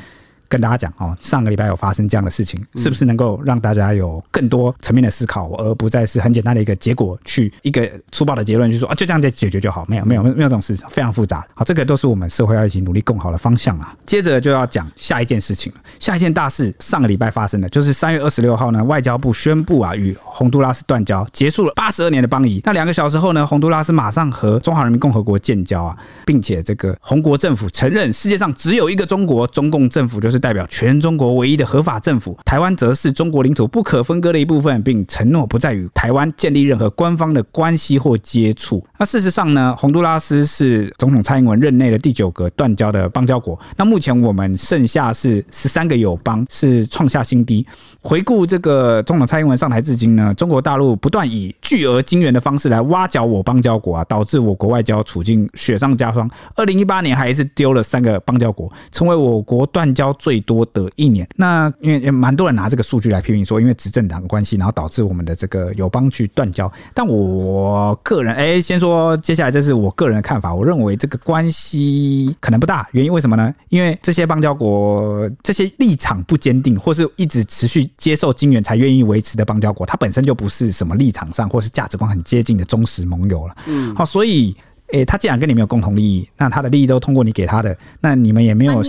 [0.48, 9.86] 跟大家讲哦，上个礼拜有发生这样的事情，是不是能够让大家有更多层面的思考，而不再是很简单的一个结果，去一个粗暴的结论，就说啊，就这样子解决就好？
[9.88, 11.46] 没有，没有，没有这种事，非常复杂。
[11.54, 13.96] 好，这个都是我们社会要一起努力共好的方向啊。
[14.06, 22.62] 接着就要讲下一件事情了，下一件大事，上个礼拜发生的，就是三月二十六号呢，外交部宣布啊，与洪都拉斯断交，结束了八十二年的邦谊。
[22.64, 38.84] 那两个小时后呢，洪都拉斯马上和中华人民共和国建交啊，并且这个洪国政府承认世界上只有一个中国，中共政府就是代表全中国唯一的合法政府，台湾则是中国领土不可分割的一部分，并承诺不再与台湾建立任何官方的关系或接触。
[38.98, 43.58] 那事实上呢，洪都拉斯是总统蔡英文任内的第九个断交的邦交国。
[43.76, 47.66] 那目前我们剩下是十三个友邦，是创下新低。
[48.02, 56.30] 回顾这个总统蔡英文上台至今呢，中国大陆不断以巨额金元的方式来挖角我邦交国啊，导致我国外交处境雪上加霜。
[56.56, 61.26] 二零一八年还是丢了三个邦交国，成为我国断交最多的一年。
[61.38, 66.70] 那因为也蛮多人拿这个数据来批评说，因为执政党关系，然后导致我们的这个友邦去断交。
[66.94, 72.86] 但我个人，哎，先说接下来这是我个人的看法，我认为这个关系可能不大。
[72.92, 73.56] 原因为什么呢？
[73.70, 83.56] 因为这些邦交国这些立场不坚定，或是一直持续接受金元才愿意维持的邦交国，它本身就不是什么立场上或是价值观很接近的忠实盟友了。
[83.68, 84.54] 嗯，好，所以。
[84.94, 88.82] 诶，他既然跟你没有共同利益，那他的利益都通过你给他的，那你们也没有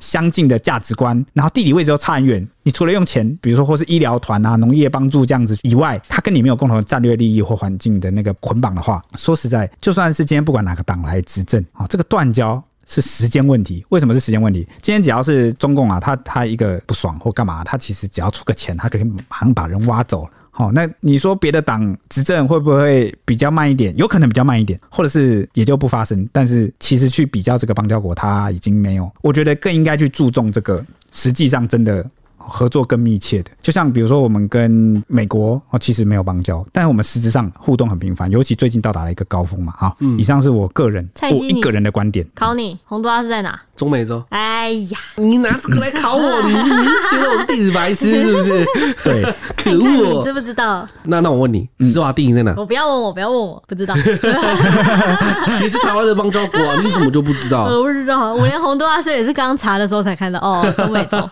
[0.00, 2.46] 相近的价值观，然后地理位置都差很远。
[2.64, 13.84] 你除了用钱，比如说或是医疗团啊、农业帮助这样子以外，他跟你没有共同的战略利益或环境的那个捆绑的话，说实在，就算是今天不管哪个党来执政啊，这个断交是时间问题。
[13.90, 14.66] 为什么是时间问题？
[14.82, 20.28] 今天只要是中共啊，他他一个不爽或干嘛，他其实只要出个钱，他可以马上把人挖走。
[20.58, 23.94] 好，那你说别的党执政会不会比较慢一点？
[23.98, 26.26] 有可能比较慢一点，或者是也就不发生。
[26.32, 29.12] 但是其实去比较这个邦交国，它已经没有。
[29.20, 30.82] 我觉得更应该去注重这个，
[31.12, 32.02] 实际上真的。
[32.48, 39.74] 合作更密切的，就像比如说我们跟美国哦，其实没有邦交，但是我们实质上互动很频繁，尤其最近到达了一个高峰嘛。
[39.76, 42.26] 好，以上是我个人我一个人的观点。
[42.34, 43.60] 考你，洪都拉斯在哪？
[43.76, 44.22] 中美洲。
[44.30, 48.66] 哎呀，你拿这个来考我，你是你是觉得我是地理白痴是不是？
[49.04, 49.22] 对，
[49.56, 50.88] 可恶，你知不知道？
[51.04, 52.54] 那那我问你，施瓦蒂宁在哪？
[52.56, 53.94] 我不要问我，不要问我，不知道。
[53.94, 57.64] 你是台湾的邦交国啊，你怎么就不知道？
[57.64, 61.28] 我不知道，我连洪都拉斯也是刚刚查的时候才看到哦，中美洲。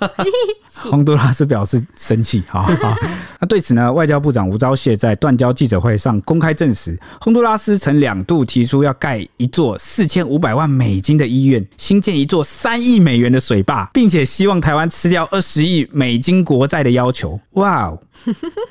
[1.04, 2.96] 洪都拉斯表示生气，哈哈。
[3.38, 17.38] 那对此呢，外交部长吴钊燮在断交记者会上公开证实，洪都拉斯曾两度提出要盖一座四千五百万美金的医院，新建一座三亿美元的水坝，并且希望台湾吃掉二十亿美金国债的要求。
[17.52, 17.98] 哇哦，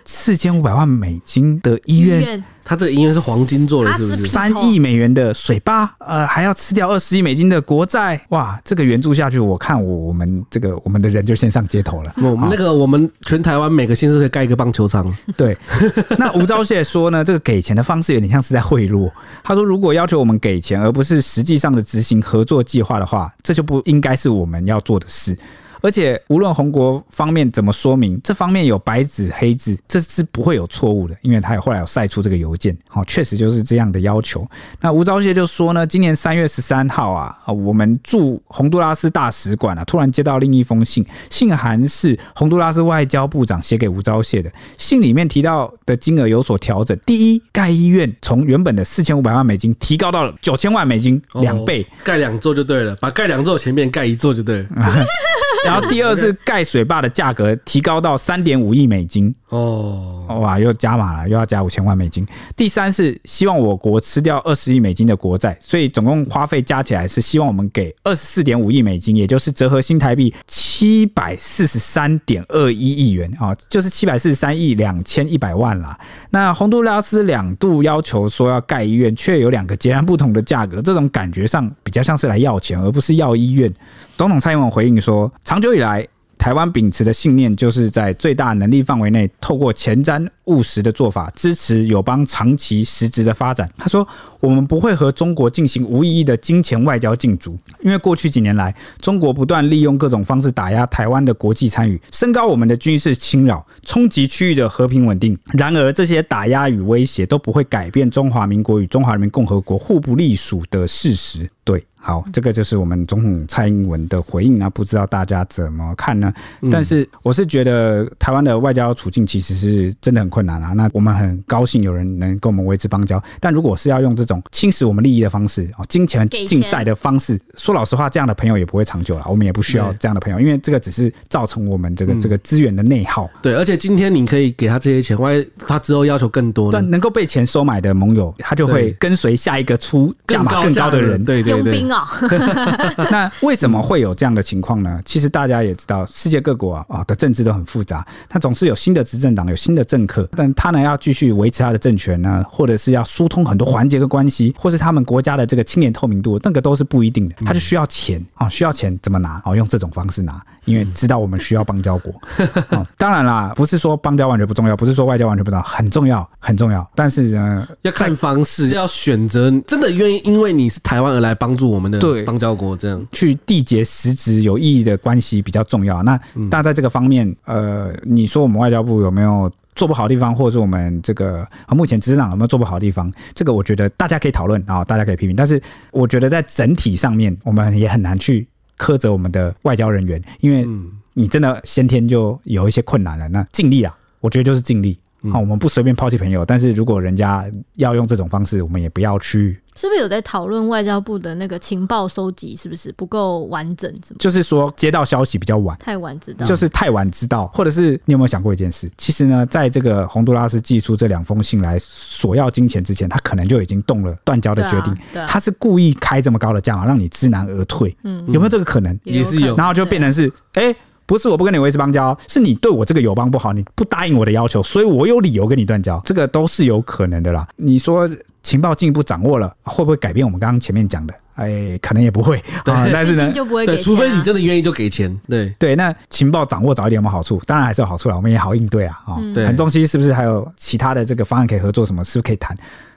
[0.04, 2.44] 四千五百万美金的医院。
[2.66, 4.28] 他这个应该是黄金做的，是不是？
[4.28, 8.60] 三亿美元的水坝，呃，还要吃掉二十亿美金的国债，哇！
[8.64, 12.14] 这个援助下去，我看我我们这个我们的人就先上街头了。
[12.18, 15.14] 我们那个我们全台湾每个县市可以盖一个棒球场。
[15.36, 15.58] 对，
[16.18, 19.12] 那吴钊燮说呢，这个给钱的方式有点像是在贿赂。
[19.44, 25.38] 他说，如果要求我们给钱，而不是实际上的执行合作计划的话，这就不应该是我们要做的事。
[25.84, 34.48] 而且无论红国方面怎么说明，这方面有白纸黑字，这是不会有错误的，因为他有后来有晒出这个邮件，好，确实就是这样的要求。
[34.80, 46.98] 那吴钊燮就说呢，今年三月十三号啊，我们驻洪都拉斯大使馆啊，突然接到另一封信，信函是洪都拉斯外交部长写给吴钊燮的，信里面提到的金额有所调整。
[47.06, 54.70] 第一，盖医院从原本的四千五百万美金提高到了九千万美金，两倍，盖两座就对了，把盖两座前面盖一座就对了。
[55.66, 62.26] 然后第二是盖水坝的价格提高到三点五亿美金哦，哇，又加码了，又要加五千万美金。
[62.56, 75.98] 第三是希望我国吃掉二十亿美金的国债，所以总共花费加起来是希望我们给二十四点五亿美金，也就是折合新台币七百四十三点二一亿元啊，就是七百四十三亿两千一百万啦。
[76.32, 83.72] 那洪都拉斯两度要求说要盖医院，却有两个截然不同的价格，这种感觉上比较像是来要钱，而不是要医院。
[84.16, 86.08] 总统蔡英文回应说，长久以来，
[86.38, 93.70] 台湾秉持的信念就是在最大能力范围内，透过前瞻务实的做法，支持友邦长期实质的发展。
[93.76, 94.08] 他说
[94.44, 105.38] ：“我们不会和中国进行无意义的金钱外交竞逐，因为过去几年来，中国不断利用各种方式打压台湾的国际参与，升高我们的军事侵扰，冲击区域的和平稳定。
[105.54, 114.62] 然而，这些打压与威胁都不会改变中华民国与中华人民共和国互不隶属的事实。”对，好，这个就是我们总统蔡英文的回应。
[114.62, 116.34] 啊不知道大家怎么看呢？
[116.70, 120.74] 但是我是觉得台湾的外交处境其实是真的很困难啊。
[120.74, 129.26] 那我们很高兴有人能跟我们维持邦交，但如果是要用这种侵蚀我们利益的方式啊，金钱竞赛的方式，说老实话，这样的朋友也不会长久了。
[129.28, 133.30] 我们也不需要这样的朋友，因为这个只是造成我们这个这个资源的内耗。
[133.42, 141.24] 对，而且今天你可以给他这些钱，万一他之后要求更多，但能够被钱收买的盟友，他就会跟随下一个出价码更高的人。
[141.24, 141.74] 对对对。
[141.78, 142.06] 佣兵啊！
[143.12, 145.02] 那为什么会有这样的情况呢？
[145.06, 157.36] 其实大家也知道，世界各国啊啊的政治都很复杂，他总是有新的执政党，有新的政客，但他呢要继续维持他的政权呢，或者是要疏通很多环节跟关系，或是他们国家的这个青年透明度，那个都是不一定的。
[157.46, 159.42] 他就需要钱啊，需要钱怎么拿？
[159.46, 162.14] 哦，用这种方式拿，因为知道我们需要邦交国。
[162.98, 166.90] 当然啦，不是说邦交完全不重要，不是说外交完全不重要，很重要，很重要。
[166.96, 176.02] 但是呢，要看方式，要选择真的愿意，因为你是台湾而来帮助我们的邦交国，这样去缔结实质有意义的关系比较重要。
[176.04, 176.18] 那
[176.50, 183.12] 大家在这个方面，呃，你说我们外交部有没有做不好的地方，或者是我们这个目前执政党有没有做不好的地方？
[183.34, 185.36] 这个我觉得大家可以讨论啊，大家可以批评。
[185.36, 185.62] 但是
[185.92, 188.48] 我觉得在整体上面，我们也很难去
[188.78, 190.68] 苛责我们的外交人员，因为
[191.14, 193.28] 你真的先天就有一些困难了。
[193.30, 194.98] 那尽力啊，我觉得就是尽力。
[195.32, 199.58] 好，我们不随便抛弃朋友，但是如果人家要用这种方式，我们也不要去。
[199.76, 203.94] 是不是有在讨论外交部的那个情报收集是不是不够完整？
[204.20, 208.90] 就是说接到消息比较晚，太晚知道，就是太晚知道，或者是你有没有想过一件事？
[208.98, 214.96] 其实呢，在这个洪都拉斯寄出这两封信来索要金钱之前，他可能就已经动了断交的决定。
[215.12, 217.96] 对啊，他是故意开这么高的价码，让你知难而退。
[218.04, 218.98] 嗯，有没有这个可能？
[219.04, 219.56] 也是有。
[219.56, 220.76] 然后就变成是，哎、欸。
[221.06, 227.46] 不是我不跟你维持邦交，是你对我这个友邦不好，你不答应我的要求，所以我有理由跟你断交，这个都是有可能的啦。
[227.58, 228.10] 你说
[228.44, 231.14] 情报进一步掌握了，会不会改变我们刚刚前面讲的？
[231.36, 232.88] 哎，可能也不会啊。
[232.94, 235.20] 但是呢，就不会给啊，除非你真的愿意就给钱。
[235.28, 237.42] 对对，那情报掌握早一点有没有好处？
[237.48, 239.02] 当然还是有好处了，我们也好应对啊。
[239.06, 241.84] 啊，对，很多东西是不是还有其他的这个方案可以合作？
[241.86, 242.56] 什么是不是可以谈？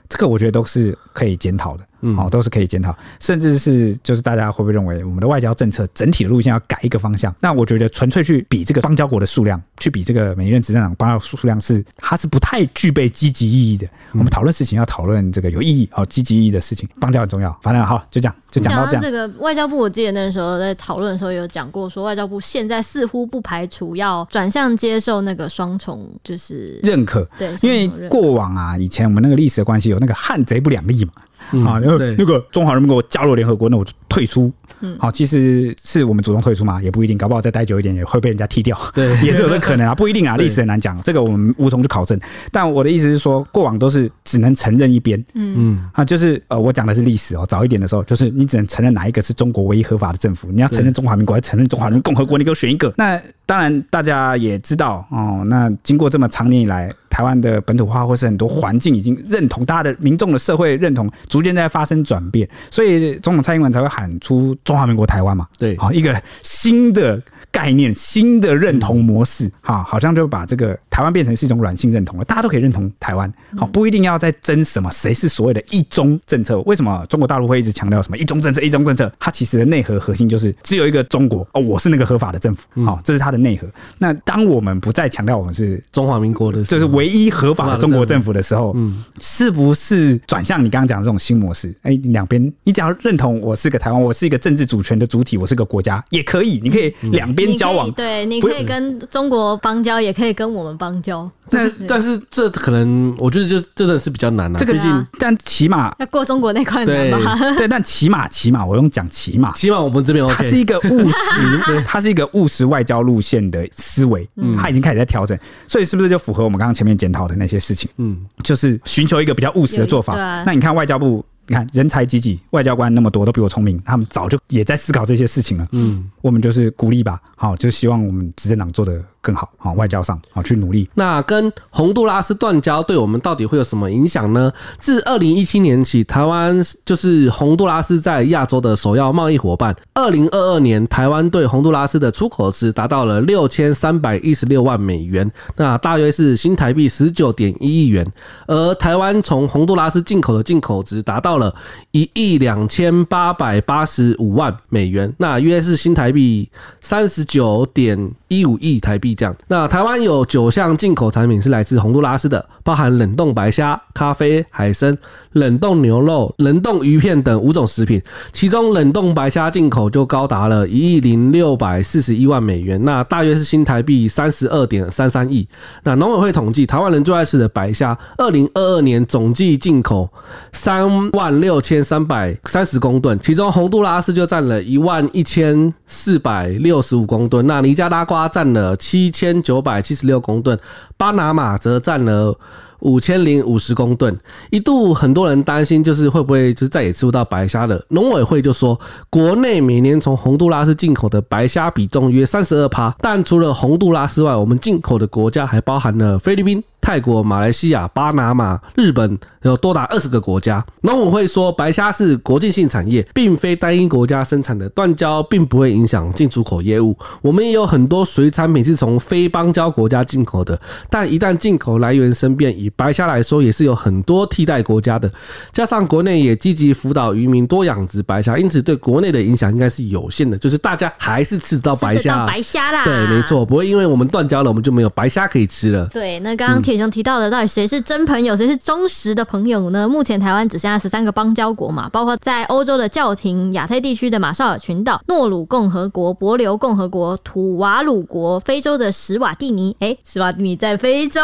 [0.09, 1.83] 这个我觉得都是可以检讨的。
[2.01, 7.33] 嗯，好，都是可以检讨，甚至是就是大家会不会认为我们的外交政策整体的路线要改一个方向？
[7.39, 13.87] 那我觉得纯粹去比这个邦交国的数量，去比这个每一任执政党邦交数量是，它是不太具备积极意义的。
[14.13, 17.51] 我们讨论事情要讨论这个有意义、好积极意义的事情，邦交很重要。
[17.61, 19.01] 反正好，就这样，就讲到这样。
[19.01, 27.27] 这个外交部，我记得那时候在讨论的时候有讲过，说外交部现在似乎不排除要转向接受那个双重就是认可。
[27.37, 31.11] 对，因为过往啊，以前我们那个历史的关系有那个汉贼不两立嘛。
[31.51, 34.51] 嗯、啊，然后那个中华人民共和国加入联合国，那我就退出。
[34.79, 38.77] 嗯，好，其实是我们主动退出嘛，也不一定，搞不好再待久一点也会被人家踢掉。
[38.93, 42.19] 对， 也是有这可能啊，不一定啊，历史很难讲，这个我们无从去考证。
[42.51, 45.19] 但我的意思是说，过往都是只能承认一边。
[45.33, 52.93] 嗯嗯，啊，就是呃，我讲的是历史哦，早一点的时候，就是你只能承认哪一个是中国唯一合法的政府，你要承认中华民国，还承认中华人民共和国，你给我选一个。
[52.97, 56.93] 那当然，大家也知道哦，那经过这么长年以来。
[57.17, 65.47] 台湾的本土化或是很多环境已经认同，大家的民众的社会认同逐渐在发生转变，所以总统蔡英文才会喊出中华民国台湾嘛。
[65.57, 67.19] 对，好一个新的
[67.57, 76.61] 概念、新的认同模式，哈，好像就把这个台湾变成是一种软性认同了，大家都可以认同台湾，好，不一定要再争什么谁是所谓的一中政策。
[76.67, 78.61] 为什么中国大陆会一直强调什么一中政策？
[78.61, 83.67] 一中政策，它其实的内核核心就是只有一个中国哦，我是那个合法的政府，好，这是它的内核。
[83.97, 91.73] 那当我们不再强调我们是中华民国的，这是唯一合法的中国政府的时候，嗯，是不是转向你刚刚讲的这种新模式？
[91.81, 101.29] 哎，两边你只要认同我是个台湾，我是一个政治主权的主体，我是个国家也可以，你可以两边交往，对，你可以跟中国邦交，也可以跟我们邦交。
[101.49, 104.59] 但但是这可能我觉得就真的是比较难啊。
[104.59, 107.37] 这个毕竟，但起码 要过中国那块难吧？
[107.55, 114.27] 对，但起码起码我用讲起码，起码我们这边它是一个务实， 它是一个务实外交路线的思维，
[114.57, 115.37] 它已经开始在调整，
[115.67, 117.89] 所以是不是就符合我们刚刚前面检讨的那些事情？
[117.97, 120.15] 嗯，就是寻求一个比较务实的做法。
[120.45, 121.23] 那你看外交部。
[121.47, 125.67] 你看人才济济，外交官那么多，都比我聪明，他们早就也在思考这些事情了。
[125.71, 130.89] 嗯，我们就是鼓励吧，好，就希望我们执政党做得更好，好，外交上好去努力。
[130.93, 134.51] 那跟洪都拉斯断交，对我们到底会有什么影响呢？
[134.79, 139.75] 自二零一七年起，台湾就是洪都拉斯在亚洲的首要贸易伙伴。
[139.93, 148.05] 二零二二年，台湾对洪都拉斯的出口值达到了六千三百一十六万美元，那大约是新台币十九点一亿元。
[148.47, 151.53] 而台湾从洪都拉斯进口的进口值达到了
[151.91, 156.49] 一亿两千八百八十五万美元，那约是新台币
[156.79, 159.35] 三十九点一五亿台币这样。
[159.47, 164.97] 那台湾有九项进口产品是来自洪都拉斯的，包含冷冻白虾、咖啡、海参、
[165.31, 168.01] 冷冻牛肉、冷冻鱼片等五种食品。
[168.33, 175.47] 其中冷冻白虾进口就高达了一亿零六百四十一万美元，那大约是新台币三十二点三三亿。
[175.83, 180.09] 那农委会统计，台湾人最爱吃的白虾，二零二二年总计进口
[180.51, 181.37] 三万。
[181.37, 190.57] 六千三百三十公吨，其中洪都拉斯就占了一万一千四百六十五公吨，那尼加拉瓜占了七千九百七十六公吨，
[190.97, 192.35] 巴拿马则占了
[192.79, 194.15] 五千零五十公吨。
[194.49, 197.79] 一度很多人担心，就是会不会就再也吃不到白虾了。
[197.89, 198.79] 农委会就说，
[199.09, 206.63] 国内每年从洪都拉斯进口的白虾比重约三十二趴，但除了洪都拉斯外，我们进口的国家还包含了菲律宾。
[206.79, 210.65] 泰国、马来西亚、巴拿马、日本有多达二十个国家。
[210.81, 216.97] 农委会说，白虾是国际性产业，并非单一国家生产的，断交并不会影响进出口业务。
[217.21, 220.57] 我们也有很多水产品是从非邦交国家进口的，
[220.89, 225.11] 但一旦进口来源生变，以白虾来说，也是有很多替代国家的。
[225.51, 230.37] 加上国内也积极辅导渔民多养殖白虾，因此对国内的影响应该是有限的。
[230.37, 232.85] 就是大家还是吃得到白虾，白虾啦。
[232.85, 235.85] 对，没错，不会因为我们断交了，我们就没有白虾可以吃了。
[235.87, 239.87] 对，那刚刚铁雄提到的，到底谁是真朋友，谁是忠实的朋友呢？
[239.87, 249.73] 目前台湾只剩下十三个邦交国嘛，包括在欧洲的教廷、亚太地区的马绍尔群岛、诺鲁共和国、帛琉共和国、土瓦鲁国、非洲的史瓦蒂尼。
[249.79, 251.21] 哎、欸，史瓦蒂尼在非洲，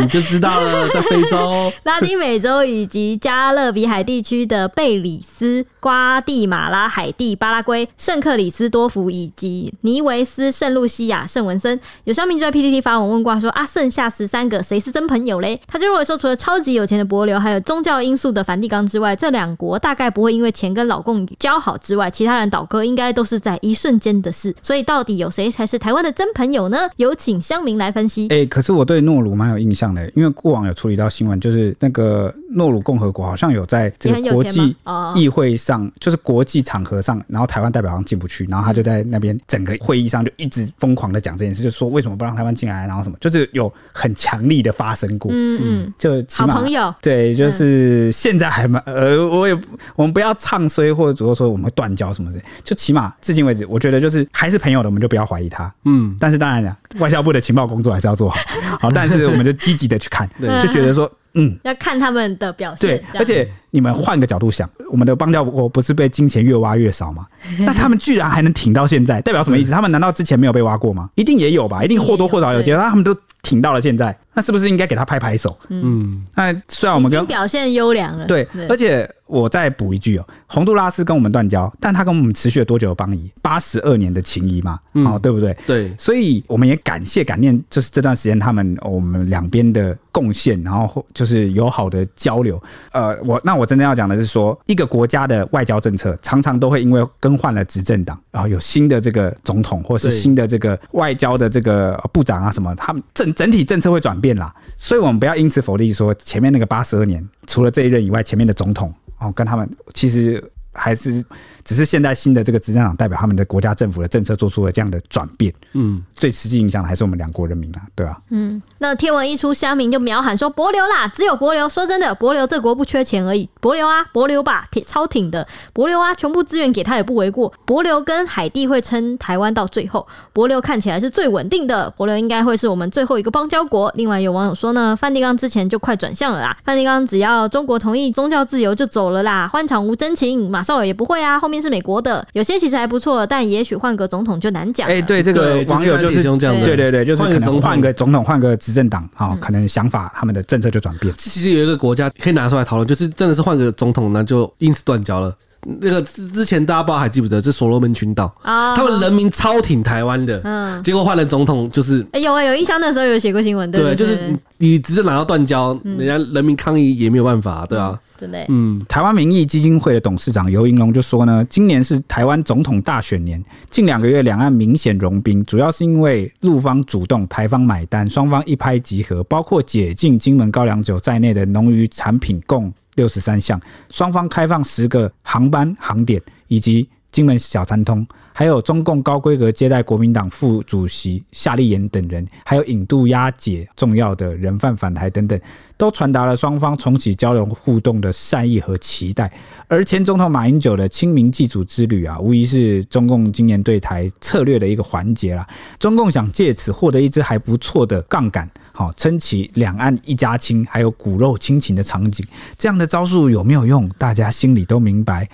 [0.00, 1.70] 你就知道了，在非洲。
[1.82, 11.78] 拉丁美洲以及加勒比海地区的贝里斯、瓜地马拉、海地、巴拉圭、圣克里斯多福以及尼维斯、圣露西亚、圣文森。
[12.04, 14.88] 有乡民就在 PTT 发文问过说啊，剩下十三个谁是？
[14.98, 24.52] 真朋友嘞，他就认为说，除了超级有钱的伯琉，还有宗教因素的梵蒂冈之外，这两国大概不会因为钱跟老共交好之外，其他人倒戈应该都是在一瞬间的事。
[24.60, 26.78] 所以，到底有谁才是台湾的真朋友呢？
[26.96, 28.26] 有请乡民来分析。
[28.30, 34.74] 哎、欸，可是我对诺鲁蛮有印象的，因为过往有处理到新闻，就是那个诺鲁共和国好像有在这个国际
[35.14, 44.94] 议会上，就是国际场合上，然后台湾代表好像进不去，然后他就在那边整个会议上就一直疯狂的讲这件事，就说为什么不让台湾进来，然后什么，就是有很强力的发。
[44.98, 49.56] 生过，嗯嗯，就起码好朋友，对，就是现在还蛮呃，我也
[49.94, 56.16] 我们不要唱衰或者主动说我们会断交什么的，就起码至今为止，我觉得就是还是朋友的，我们就不要怀疑他，嗯。
[56.18, 58.40] 但是当然了，外交部的情报工作还是要做好，
[58.80, 60.28] 好，但是我们就积极的去看，
[60.60, 61.08] 就觉得说。
[61.34, 62.88] 嗯，要看他们的表现。
[62.88, 67.26] 对，而且你们换个角度想，我们的邦交国不是被金钱越挖越少吗？
[67.60, 69.70] 那他们居然还能挺到现在，代表什么意思？
[69.70, 71.08] 他们难道之前没有被挖过吗？
[71.16, 72.62] 一定也有吧，一定或多或少有。
[72.62, 75.56] 结果他们都挺到了现在，那是不是应该给他拍拍手？
[75.68, 79.08] 嗯，那虽然我们跟表现优良了，对，而且。
[79.28, 83.30] 我再补一句哦，洪都拉斯跟我们断交，但他跟我们持续了多久的邦谊？
[83.42, 85.56] 八十二年的情谊嘛，哦、嗯，对不对？
[85.66, 92.60] 对，所以我们也感谢感念，就是这段时间他们我们两边的贡献，然后就是友好的交流。
[92.92, 104.54] 呃，我那我真的要讲的是说，一个国家的外交政策常常都会因为更换了执政党，然后有新的这个总统，或是新的这个外交的这个部长啊什么，他们整整体政策会转变啦。
[104.76, 108.92] 所以我们不要因此否定说前面那个八十二年，除了这一任以外，前面的总统。
[109.18, 110.42] 哦，跟他们其实
[110.72, 111.24] 还是
[111.68, 115.52] 只是现在新的这个执政党代表他们的国家政府的政策做出了这样的转变。
[115.74, 118.16] 嗯，最实际影响的还是我们两国人民啊，对啊。
[118.30, 121.68] 嗯，那天文一出，乡民就秒喊说博流啦，只有博流。
[121.68, 127.52] 说真的，博流这国不缺钱而已，博流啊，博流吧，挺超挺的，博流啊，全部资源给他也不为过。
[127.66, 133.92] 博流跟海地会撑台湾到最后，博流看起来是最稳定的，博流应该会是我们最后一个邦交国。
[133.94, 144.88] 另外有网友说呢，梵蒂冈之前就快转向了啦，梵蒂冈只要中国同意宗教自由就走了啦，欢场无真情，马绍尔也不会啊，后面是美国的，有些其实还不错，但也许换个总统就难讲。
[144.88, 151.12] 哎，对这个网友就是这样，对对对，就是可能换个总统，换个执政党啊，可能想法他们的政策就转变。
[151.16, 155.34] 其实有一个国家可以拿出来讨论，就是真的是换个总统那，就因此断交了。
[155.66, 158.32] 那个之之前大家不知道还记不得，是所罗门群岛。
[158.42, 182.72] 啊，他们人民超挺台湾的，嗯，结果换了总统就是，哎有啊有印象那时候有写过新闻，对，就是你执政党要断交，人家人民抗议也没有办法，对啊，真的，嗯，台湾民意基金会的董事长尤银龙就说呢，今年是台湾总统大选年，近两个月两岸明显融冰，主要是因为陆方主动，台方买单，双方一拍即合，包括解禁金门高粱酒在内的农渔产品共。
[182.98, 188.04] 六十三项，双方开放十个航班航点，以及金门小三通，
[188.38, 195.36] 还有中共高规格接待国民党副主席夏立言等人，还有引渡押解重要的人犯返台等等，
[195.76, 199.28] 都传达了双方重启交流互动的善意和期待。
[199.66, 205.44] 而前总统马英九的清明祭祖之旅啊，无疑是中共今年对台策略的一个环节啦。
[205.80, 208.48] 中共想借此获得一支还不错的杠杆。
[208.70, 212.24] 好，撑起两岸一家亲，还有骨肉亲情的场景，
[212.56, 213.88] 这样的招数有没有用？
[213.98, 215.28] 大家心里都明白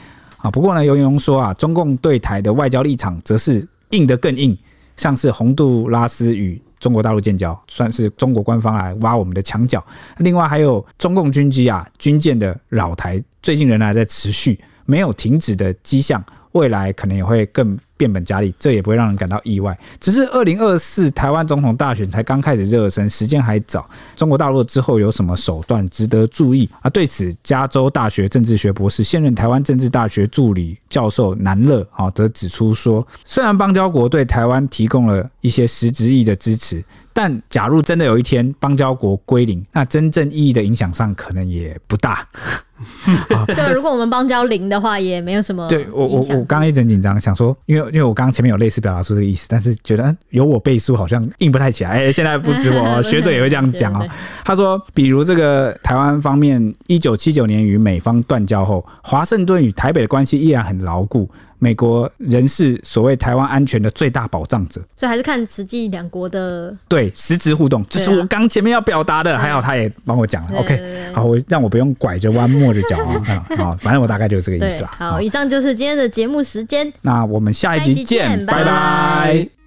[0.45, 0.51] 啊。
[0.51, 4.57] 不过呢，尤云龙说啊，中共对台的外交立场则是硬得更硬，
[4.97, 9.83] 像是洪都拉斯与中国大陆建交，算是中国官方来挖我们的墙角。
[10.19, 16.23] 另外还有中共军机啊、军舰的扰台，最近仍然在持续，没有停止的迹象。
[16.53, 19.77] 未来可能也会更变本加厉，这也不会让人感到意外。
[20.01, 23.89] 只是二零二四台湾总统大选才刚开始热身，时间还早。
[24.17, 26.91] 中国大陆之后有什么手段值得注意啊？
[26.91, 36.85] 对此，加州大学政治学博士、现任台湾政治大学助理教授南乐啊，则指出说，虽然邦交国对台湾提供了一些实质意义的支持。
[37.17, 42.27] 但假如真的有一天邦交国归零，那真正意义的影响上可能也不大。
[43.47, 45.65] 对，如果我们邦交零的话，也没有什么。
[45.69, 51.91] 对我，我我刚刚一直很紧张，想说，因为因为我刚刚前面有类似表达出这个意思，但是觉得有我背书好像硬不太起来。
[51.91, 54.07] 哎，现在不止我， 学者也会这样讲哦。
[54.45, 61.29] 他说，比如这个台湾方面，一九七九年与美方断交后，华盛顿与台北的关系依然很牢固。
[61.65, 69.39] 美国人是所谓台湾安全的最大保障者，所以还是看实际两国的对实质互动，这、就是我刚前面要表达的。
[69.39, 74.91] 还好他也帮我讲了，OK，好，我让我不用拐着弯抹着脚啊， 好，反正我大概就是这个意思啦。
[74.99, 79.64] 好，以上就是今天的节目时间，那我们下一集见，拜拜。